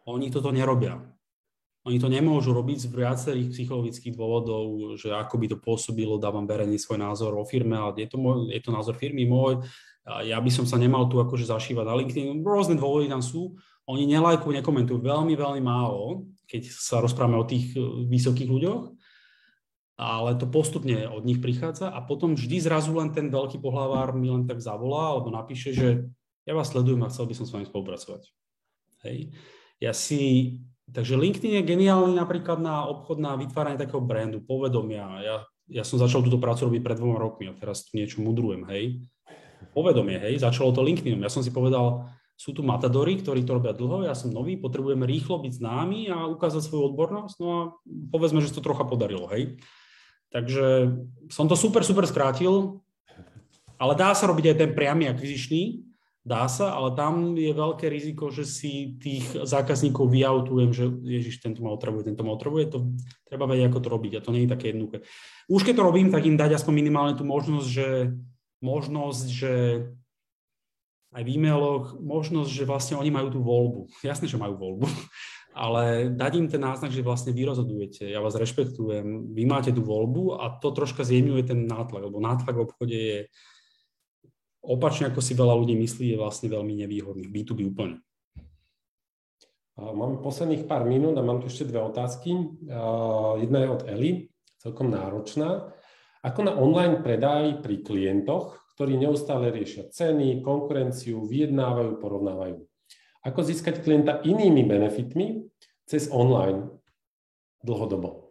[0.05, 1.01] oni toto nerobia.
[1.85, 6.81] Oni to nemôžu robiť z viacerých psychologických dôvodov, že ako by to pôsobilo, dávam verejný
[6.81, 9.61] svoj názor o firme, ale je to, môj, je to názor firmy môj,
[10.05, 14.09] ja by som sa nemal tu akože zašívať na LinkedIn, rôzne dôvody tam sú, oni
[14.09, 18.83] nelajkujú, nekomentujú veľmi, veľmi málo, keď sa rozprávame o tých e, vysokých ľuďoch.
[20.01, 24.27] ale to postupne od nich prichádza a potom vždy zrazu len ten veľký pohlavár mi
[24.27, 25.89] len tak zavolá alebo napíše, že
[26.45, 28.23] ja vás sledujem a chcel by som s vami spolupracovať.
[29.05, 29.33] Hej.
[29.81, 30.57] Ja si,
[30.89, 35.05] takže LinkedIn je geniálny napríklad na obchod, na vytváranie takého brandu, povedomia.
[35.25, 35.37] Ja,
[35.69, 39.05] ja som začal túto prácu robiť pred dvoma rokmi a teraz tu niečo mudrujem, hej.
[39.73, 41.25] Povedomie, hej, začalo to LinkedInom.
[41.25, 45.07] Ja som si povedal, sú tu matadory, ktorí to robia dlho, ja som nový, potrebujeme
[45.07, 47.61] rýchlo byť známy a ukázať svoju odbornosť, no a
[48.11, 49.57] povedzme, že to trocha podarilo, hej.
[50.35, 50.91] Takže
[51.31, 52.83] som to super, super skrátil,
[53.79, 55.94] ale dá sa robiť aj ten priamy akvizičný,
[56.25, 61.61] dá sa, ale tam je veľké riziko, že si tých zákazníkov vyautujem, že ježiš, tento
[61.61, 62.97] ma otravuje, tento ma otravuje, to
[63.29, 65.05] treba vedieť, ako to robiť a to nie je také jednoduché.
[65.53, 68.17] Už keď to robím, tak im dať aspoň minimálne tú možnosť, že,
[68.65, 69.53] možnosť, že
[71.15, 73.81] aj v e-mailoch, možnosť, že vlastne oni majú tú voľbu.
[74.09, 74.89] Jasné, že majú voľbu,
[75.53, 79.85] ale dať im ten náznak, že vlastne vy rozhodujete, ja vás rešpektujem, vy máte tú
[79.85, 83.19] voľbu a to troška zjemňuje ten nátlak, lebo nátlak v obchode je
[84.65, 87.29] opačne, ako si veľa ľudí myslí, je vlastne veľmi nevýhodný.
[87.29, 88.01] B2B úplne.
[89.77, 92.31] Máme posledných pár minút a mám tu ešte dve otázky.
[93.43, 94.11] Jedna je od Eli,
[94.63, 95.69] celkom náročná.
[96.25, 102.63] Ako na online predaj pri klientoch, ktorí neustále riešia ceny, konkurenciu, vyjednávajú, porovnávajú?
[103.25, 105.49] ako získať klienta inými benefitmi
[105.89, 106.69] cez online
[107.65, 108.24] dlhodobo.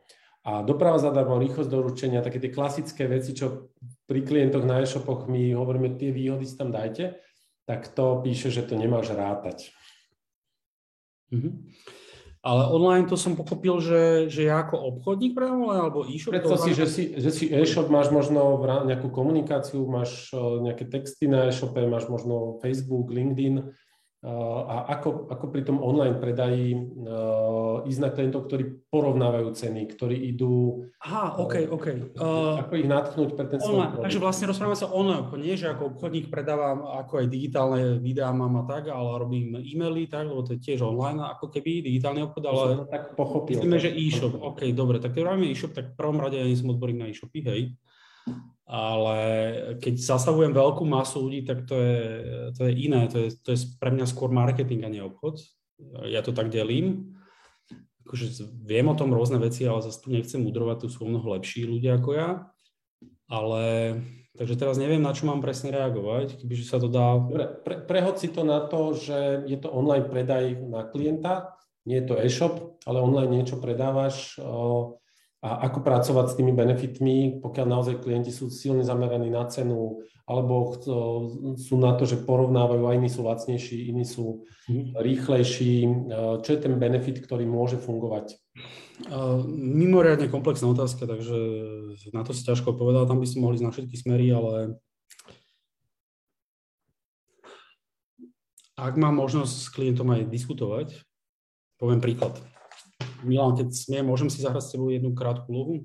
[0.44, 3.72] A doprava zadarmo, rýchlosť doručenia, také tie klasické veci, čo
[4.04, 7.16] pri klientoch na e-shopoch my hovoríme, tie výhody si tam dajte,
[7.64, 9.72] tak to píše, že to nemáš rátať.
[11.32, 11.54] Mm-hmm.
[12.44, 16.36] Ale online to som pochopil, že, že ja ako obchodník priamo, alebo e-shop?
[16.36, 21.32] Predstav si, že si, že si e-shop, máš možno nejakú komunikáciu, máš eh, nejaké texty
[21.32, 23.72] na e-shope, máš možno Facebook, LinkedIn,
[24.24, 30.16] a ako, ako pri tom online predaji uh, ísť na klientov, ktorí porovnávajú ceny, ktorí
[30.32, 30.88] idú...
[31.04, 32.16] Aha, OK, OK.
[32.16, 34.08] Uh, ako ich natknúť pre ten svoj produkt.
[34.08, 38.32] Takže vlastne rozprávame sa online, ako nie, že ako obchodník predávam, ako aj digitálne videá
[38.32, 42.24] mám a tak, ale robím e-maily, tak, lebo to je tiež online, ako keby digitálny
[42.24, 42.64] obchod, ale...
[42.80, 43.60] To tak pochopil.
[43.60, 46.56] Myslíme, že e-shop, OK, dobre, tak keď robíme e-shop, tak v prvom rade ja nie
[46.56, 47.62] som odborník na e-shopy, hej
[48.64, 49.20] ale
[49.84, 52.00] keď zastavujem veľkú masu ľudí, tak to je,
[52.56, 55.44] to je iné, to je, to je pre mňa skôr marketing a nie obchod.
[56.08, 57.20] Ja to tak delím.
[58.08, 61.68] Akože viem o tom rôzne veci, ale zase tu nechcem mudrovať, tu sú mnoho lepší
[61.68, 62.30] ľudia ako ja.
[63.28, 63.64] Ale
[64.40, 67.20] takže teraz neviem, na čo mám presne reagovať, kebyže sa to dá...
[67.20, 72.00] Dobre, pre, prehod si to na to, že je to online predaj na klienta, nie
[72.00, 74.40] je to e-shop, ale online niečo predávaš,
[75.44, 80.80] a ako pracovať s tými benefitmi, pokiaľ naozaj klienti sú silne zameraní na cenu, alebo
[81.60, 84.96] sú na to, že porovnávajú a iní sú lacnejší, iní sú mhm.
[85.04, 85.74] rýchlejší.
[86.40, 88.40] Čo je ten benefit, ktorý môže fungovať?
[89.52, 91.36] Mimoriadne komplexná otázka, takže
[92.16, 94.80] na to si ťažko povedať, tam by sme mohli ísť na všetky smery, ale
[98.80, 101.04] ak mám možnosť s klientom aj diskutovať,
[101.78, 102.40] poviem príklad.
[103.28, 105.76] Milan, keď smiem, môžem si zahrať s tebou jednu krátku lohu?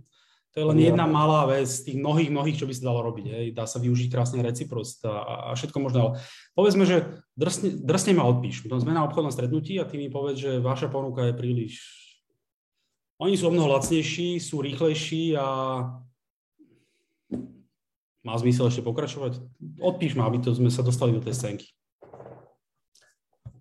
[0.57, 3.26] To je len jedna malá vec z tých mnohých, mnohých, čo by sa dalo robiť.
[3.30, 3.47] Hej.
[3.55, 5.99] Dá sa využiť krásne reciprocita a, a všetko možné.
[6.03, 6.12] Ale
[6.59, 8.66] povedzme, že drsne, drsne ma odpíš.
[8.66, 11.74] Potom sme na obchodnom stretnutí a ty mi povedz, že vaša ponuka je príliš...
[13.22, 15.47] Oni sú o mnoho lacnejší, sú rýchlejší a
[18.26, 19.39] má zmysel ešte pokračovať?
[19.78, 21.70] Odpíš ma, aby to sme sa dostali do tej scénky.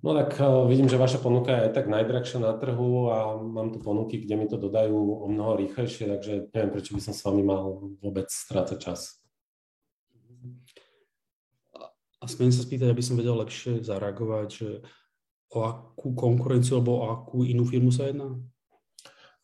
[0.04, 3.74] No tak uh, vidím, že vaša ponuka je aj tak najdrahšia na trhu a mám
[3.74, 7.26] tu ponuky, kde mi to dodajú o mnoho rýchlejšie, takže neviem, prečo by som s
[7.26, 9.18] vami mal vôbec strácať čas.
[12.18, 14.70] A smiem sa spýtať, aby som vedel lepšie zareagovať, že
[15.54, 18.38] o akú konkurenciu alebo o akú inú firmu sa jedná?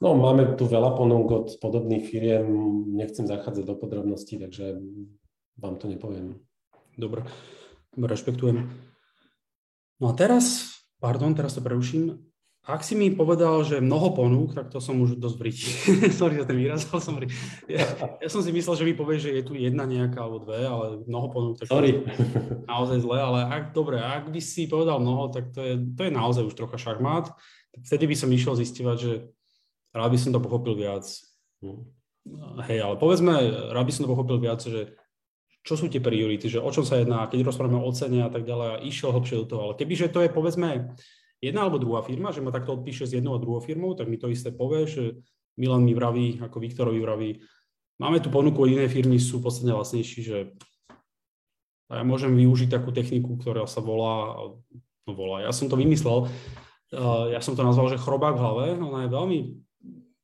[0.04, 2.46] No, máme tu veľa ponúk od podobných firiem,
[2.92, 4.78] nechcem zachádzať do podrobností, takže
[5.56, 6.44] vám to nepoviem.
[7.00, 7.24] Dobre,
[7.96, 8.93] rešpektujem.
[10.02, 12.18] No a teraz, pardon, teraz to preruším,
[12.64, 15.68] ak si mi povedal, že mnoho ponúk, tak to som už dosť brití.
[16.20, 17.20] Sorry za ten výraz, ale som
[17.68, 17.84] ja,
[18.24, 21.04] ja som si myslel, že mi povie, že je tu jedna nejaká alebo dve, ale
[21.04, 22.08] mnoho ponúk, tak Sorry.
[22.72, 26.12] naozaj zle, ale ak, dobre, ak by si povedal mnoho, tak to je, to je
[26.16, 27.36] naozaj už trocha šachmát.
[27.84, 29.12] Vtedy by som išiel zistivať, že
[29.92, 31.04] rád by som to pochopil viac.
[31.60, 31.84] Hm.
[32.64, 33.36] Hej, ale povedzme,
[33.76, 34.96] rád by som to pochopil viac, že
[35.64, 38.44] čo sú tie priority, že o čom sa jedná, keď rozprávame o cene a tak
[38.44, 39.62] ďalej a išiel hlbšie do toho.
[39.72, 40.92] Ale kebyže to je povedzme
[41.40, 44.20] jedna alebo druhá firma, že ma takto odpíše s jednou a druhou firmou, tak mi
[44.20, 45.04] to isté povie, že
[45.56, 47.32] Milan mi vraví, ako Viktorovi vraví,
[48.00, 50.38] máme tu ponuku od inej firmy, sú podstatne vlastnejší, že
[51.92, 54.40] a ja môžem využiť takú techniku, ktorá sa volá,
[55.06, 56.26] no volá, ja som to vymyslel,
[57.30, 59.40] ja som to nazval, že chrobák v hlave, ona je veľmi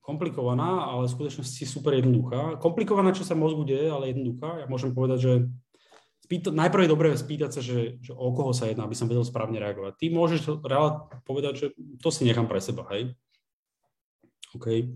[0.02, 2.58] komplikovaná, ale v skutočnosti super jednoduchá.
[2.58, 4.64] Komplikovaná, čo sa mozgu deje, ale jednoduchá.
[4.64, 5.34] Ja môžem povedať, že
[6.26, 9.26] spýta, najprv je dobré spýtať sa, že, že o koho sa jedná, aby som vedel
[9.26, 9.97] správne reagovať.
[9.97, 10.39] Ty môžeš
[11.26, 11.68] povedať, že
[12.02, 13.14] to si nechám pre seba, hej?
[14.56, 14.89] OK.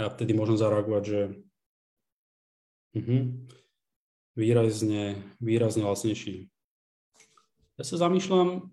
[0.00, 1.20] Ja vtedy môžem zareagovať, že
[2.96, 3.22] uh-huh.
[4.34, 6.48] výrazne, výrazne vlastnejší.
[7.78, 8.72] Ja sa zamýšľam,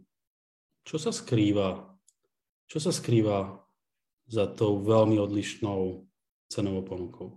[0.87, 1.99] čo sa skrýva,
[2.71, 3.66] čo sa skrýva
[4.27, 6.03] za tou veľmi odlišnou
[6.51, 7.27] cenovou ponukou.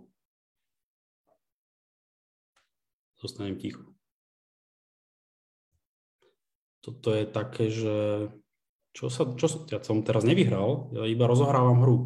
[3.19, 3.87] Zostanem ticho.
[6.81, 7.95] Toto je také, že
[8.91, 11.97] čo sa, čo, ja som teraz nevyhral, ja iba rozohrávam hru.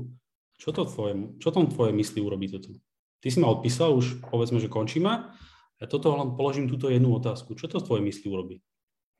[0.60, 2.76] Čo to tvoje, čo tom tvoje mysli urobí toto?
[3.24, 5.34] Ty si ma odpísal, už povedzme, že končíme.
[5.82, 7.58] Ja toto len položím túto jednu otázku.
[7.58, 8.62] Čo to tvoje mysli urobí?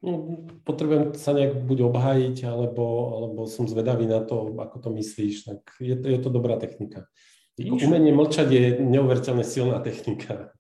[0.04, 5.48] No, potrebujem sa nejak buď obhájiť, alebo, alebo som zvedavý na to, ako to myslíš.
[5.48, 7.08] Tak je to, je to dobrá technika.
[7.56, 7.88] Vidíš?
[7.88, 10.52] Umenie mlčať je neuveriteľne silná technika.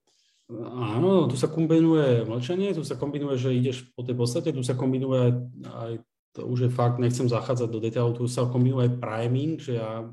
[0.77, 4.77] Áno, tu sa kombinuje mlčanie, tu sa kombinuje, že ideš po tej podstate, tu sa
[4.77, 5.33] kombinuje aj,
[5.65, 5.91] aj
[6.37, 10.05] to už je fakt, nechcem zachádzať do detailov, tu sa kombinuje aj priming, že ja,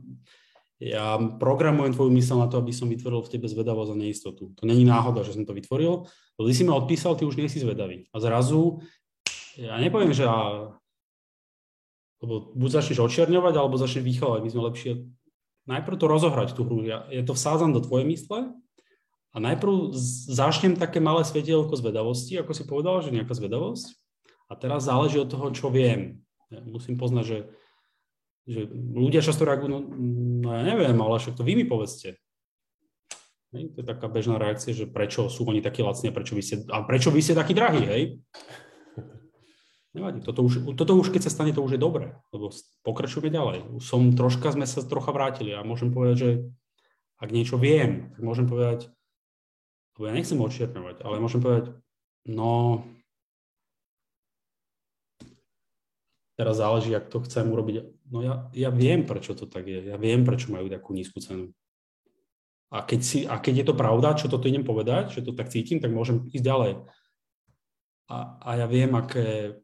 [0.81, 4.57] ja programujem tvoju mysel na to, aby som vytvoril v tebe zvedavosť a neistotu.
[4.57, 6.09] To není náhoda, že som to vytvoril,
[6.41, 8.09] lebo ty si ma odpísal, ty už nie si zvedavý.
[8.11, 8.81] A zrazu
[9.59, 10.73] ja nepoviem, že a,
[12.23, 14.41] lebo buď začneš očierňovať, alebo začneš vychovať.
[14.47, 14.93] My sme lepšie
[15.67, 16.87] najprv to rozohrať tú hru.
[16.87, 18.55] Ja, ja to vsádzam do tvojej mysle
[19.33, 19.95] a najprv
[20.31, 23.97] začnem také malé svetielko zvedavosti, ako si povedal, že nejaká zvedavosť.
[24.51, 26.21] A teraz záleží od toho, čo viem.
[26.53, 27.39] Ja musím poznať, že,
[28.45, 29.81] že ľudia často reagujú, no,
[30.45, 32.21] no ja neviem, ale však to vy mi povedzte.
[33.57, 36.43] Hej, to je taká bežná reakcia, že prečo sú oni takí lacní a prečo vy
[36.45, 38.03] ste, a prečo vy ste takí drahí, hej?
[39.93, 42.49] Nevadí, toto už, toto už keď sa stane, to už je dobré, lebo
[42.81, 43.77] pokračujeme ďalej.
[43.85, 46.31] Som troška, sme sa trocha vrátili a môžem povedať, že
[47.21, 48.89] ak niečo viem, tak môžem povedať,
[49.95, 51.77] lebo ja nechcem odčierňovať, ale môžem povedať,
[52.25, 52.83] no,
[56.41, 57.93] teraz záleží, ak to chcem urobiť.
[58.09, 59.93] No ja, ja viem, prečo to tak je.
[59.93, 61.53] Ja viem, prečo majú takú nízku cenu.
[62.73, 65.53] A keď, si, a keď je to pravda, čo toto idem povedať, že to tak
[65.53, 66.73] cítim, tak môžem ísť ďalej.
[68.09, 69.61] A, a ja viem, aké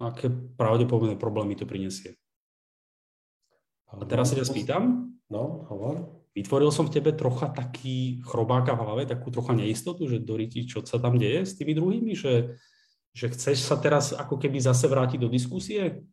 [0.00, 2.16] aké pravdepodobné problémy to prinesie.
[3.92, 5.12] A teraz sa ťa spýtam.
[5.28, 6.24] No, hovor.
[6.30, 10.82] Vytvoril som v tebe trocha taký chrobáka v hlave, takú trocha neistotu, že doríti, čo
[10.86, 12.54] sa tam deje s tými druhými, že,
[13.10, 16.06] že chceš sa teraz ako keby zase vrátiť do diskusie?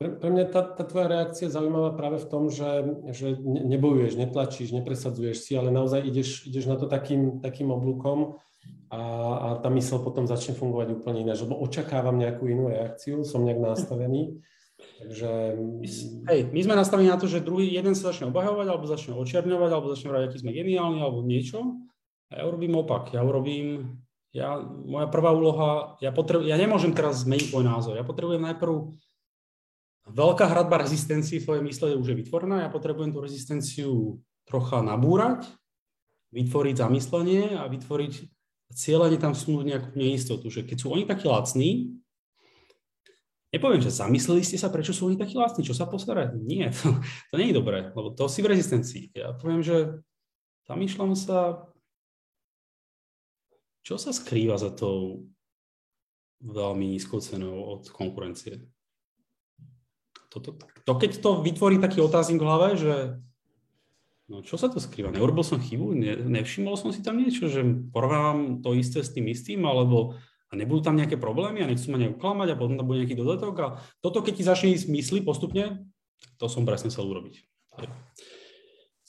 [0.00, 2.80] Pre, pre mňa tá, tá tvoja reakcia je zaujímavá práve v tom, že,
[3.12, 8.40] že nebojuješ, netlačíš, nepresadzuješ si, ale naozaj ideš, ideš na to takým, takým oblúkom,
[8.92, 9.00] a,
[9.34, 13.60] a tá mysl potom začne fungovať úplne ináč, lebo očakávam nejakú inú reakciu, som nejak
[13.60, 14.36] nastavený.
[15.00, 15.30] Takže...
[16.28, 19.70] Hej, my sme nastavení na to, že druhý jeden sa začne obhajovať, alebo začne očierňovať,
[19.72, 21.80] alebo začne hrať, aký sme geniálni, alebo niečo.
[22.28, 23.16] A ja urobím opak.
[23.16, 23.96] Ja urobím,
[24.34, 27.94] ja, moja prvá úloha, ja, potrebu, ja nemôžem teraz zmeniť môj názor.
[27.96, 28.92] Ja potrebujem najprv
[30.10, 35.46] veľká hradba rezistencií v mysle už je vytvorená, ja potrebujem tú rezistenciu trocha nabúrať,
[36.34, 38.14] vytvoriť zamyslenie a vytvoriť
[38.72, 41.96] cieľene tam sú nejakú neistotu, že keď sú oni takí lacní,
[43.52, 46.34] nepoviem, že zamysleli ste sa, prečo sú oni takí lacní, čo sa postarať.
[46.40, 46.98] Nie, to,
[47.30, 49.12] to nie je dobré, lebo to si v rezistencii.
[49.12, 50.00] Ja poviem, že
[50.66, 51.68] zamýšľam sa,
[53.84, 55.28] čo sa skrýva za tou
[56.42, 58.66] veľmi nízkou cenou od konkurencie.
[60.32, 62.94] To, to, to, keď to vytvorí taký otáznik v hlave, že
[64.30, 65.10] No čo sa to skrýva?
[65.10, 65.98] Neurobil som chybu?
[65.98, 70.16] Ne, nevšimol som si tam niečo, že porovnávam to isté s tým istým, alebo
[70.52, 73.16] a nebudú tam nejaké problémy a nechcú ma nejak klamať a potom tam bude nejaký
[73.16, 73.66] dodatok a
[74.04, 75.88] toto, keď ti začne ísť mysli postupne,
[76.36, 77.40] to som presne chcel urobiť.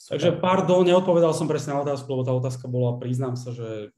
[0.08, 3.92] Takže pardon, neodpovedal som presne na otázku, lebo tá otázka bola, priznám sa, že...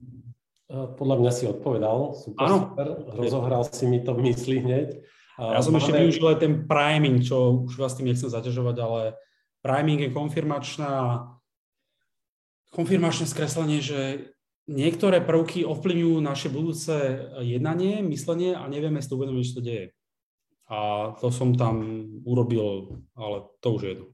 [0.66, 2.56] Podľa mňa si odpovedal, super, Áno.
[2.74, 4.98] super, rozohral si mi to v mysli hneď.
[5.38, 5.86] Ja som Máme...
[5.86, 9.14] ešte využil aj ten priming, čo už vás tým nechcem zaťažovať, ale
[9.66, 11.26] priming je konfirmačná,
[12.70, 14.30] konfirmačné skreslenie, že
[14.70, 16.94] niektoré prvky ovplyvňujú naše budúce
[17.42, 19.86] jednanie, myslenie a nevieme si to uvedomiť, čo to deje.
[20.70, 24.06] A to som tam urobil, ale to už je jedno.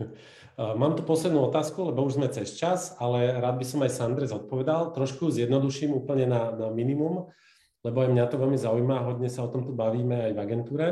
[0.80, 4.28] Mám tu poslednú otázku, lebo už sme cez čas, ale rád by som aj Sandre
[4.28, 4.92] zodpovedal.
[4.92, 7.32] Trošku zjednoduším úplne na, na minimum,
[7.80, 10.86] lebo aj mňa to veľmi zaujíma, hodne sa o tom tu bavíme aj v agentúre.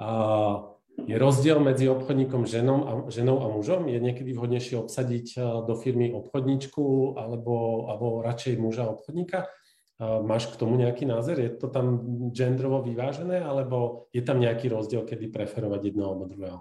[0.00, 3.84] Uh, je rozdiel medzi obchodníkom ženom a, ženou a mužom?
[3.92, 9.44] Je niekedy vhodnejšie obsadiť eh, do firmy obchodničku alebo, alebo radšej muža obchodníka?
[9.44, 11.36] Eh, máš k tomu nejaký názor?
[11.36, 12.00] Je to tam
[12.32, 16.60] genderovo vyvážené alebo je tam nejaký rozdiel, kedy preferovať jedného alebo druhého?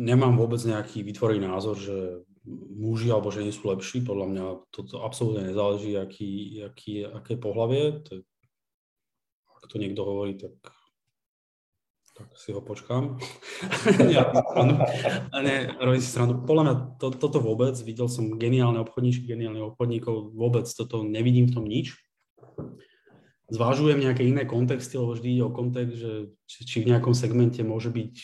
[0.00, 2.24] nemám vôbec nejaký vytvorený názor, že
[2.72, 4.00] muži alebo ženy sú lepší.
[4.00, 8.00] Podľa mňa toto absolútne nezáleží, aký, aký, aké pohlavie.
[8.08, 8.29] To, ak
[9.70, 10.58] to niekto hovorí, tak,
[12.18, 13.22] tak si ho počkám.
[14.16, 14.26] ja,
[15.38, 16.42] ne, robím si stranu.
[16.42, 21.54] Podľa mňa to, toto vôbec, videl som geniálne obchodníčky, geniálnych obchodníkov, vôbec toto nevidím v
[21.54, 21.94] tom nič
[23.50, 26.12] zvážujem nejaké iné kontexty, lebo vždy ide o kontext, že
[26.46, 28.14] či, či v nejakom segmente môže byť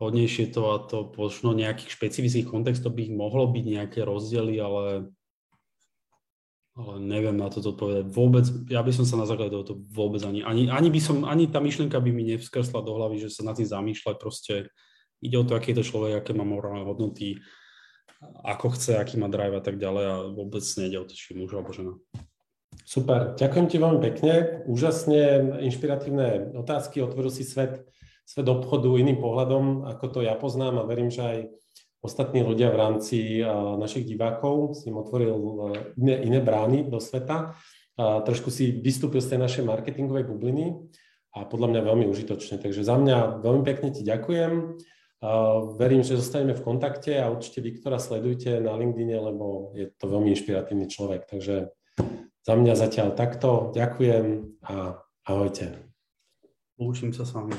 [0.00, 5.12] hodnejšie to a to možno nejakých špecifických kontextov by mohlo byť nejaké rozdiely, ale,
[6.76, 8.04] ale neviem na to odpovedať.
[8.12, 11.48] Vôbec, ja by som sa na základe tohoto vôbec ani, ani, ani by som, ani
[11.48, 14.68] tá myšlienka by mi nevskrsla do hlavy, že sa na tým zamýšľať, proste
[15.24, 17.40] ide o to, aký je to človek, aké má morálne hodnoty,
[18.44, 21.56] ako chce, aký má drive a tak ďalej a vôbec nejde o to, či muž
[21.56, 21.96] alebo žena.
[22.84, 24.34] Super, ďakujem ti veľmi pekne.
[24.68, 27.88] Úžasne inšpiratívne otázky, otvoril si svet,
[28.28, 31.38] svet obchodu iným pohľadom, ako to ja poznám a verím, že aj
[32.06, 33.42] ostatní ľudia v rámci
[33.76, 35.34] našich divákov si im otvoril
[35.98, 37.58] iné, iné brány do sveta.
[37.96, 40.78] A trošku si vystúpil z tej našej marketingovej bubliny
[41.32, 42.60] a podľa mňa veľmi užitočne.
[42.60, 44.52] Takže za mňa veľmi pekne ti ďakujem.
[45.80, 50.28] Verím, že zostaneme v kontakte a určite Viktora sledujte na LinkedIne, lebo je to veľmi
[50.36, 51.24] inšpiratívny človek.
[51.24, 51.72] Takže
[52.44, 53.72] za mňa zatiaľ takto.
[53.72, 55.88] Ďakujem a ahojte.
[56.76, 57.56] Učím sa s vami.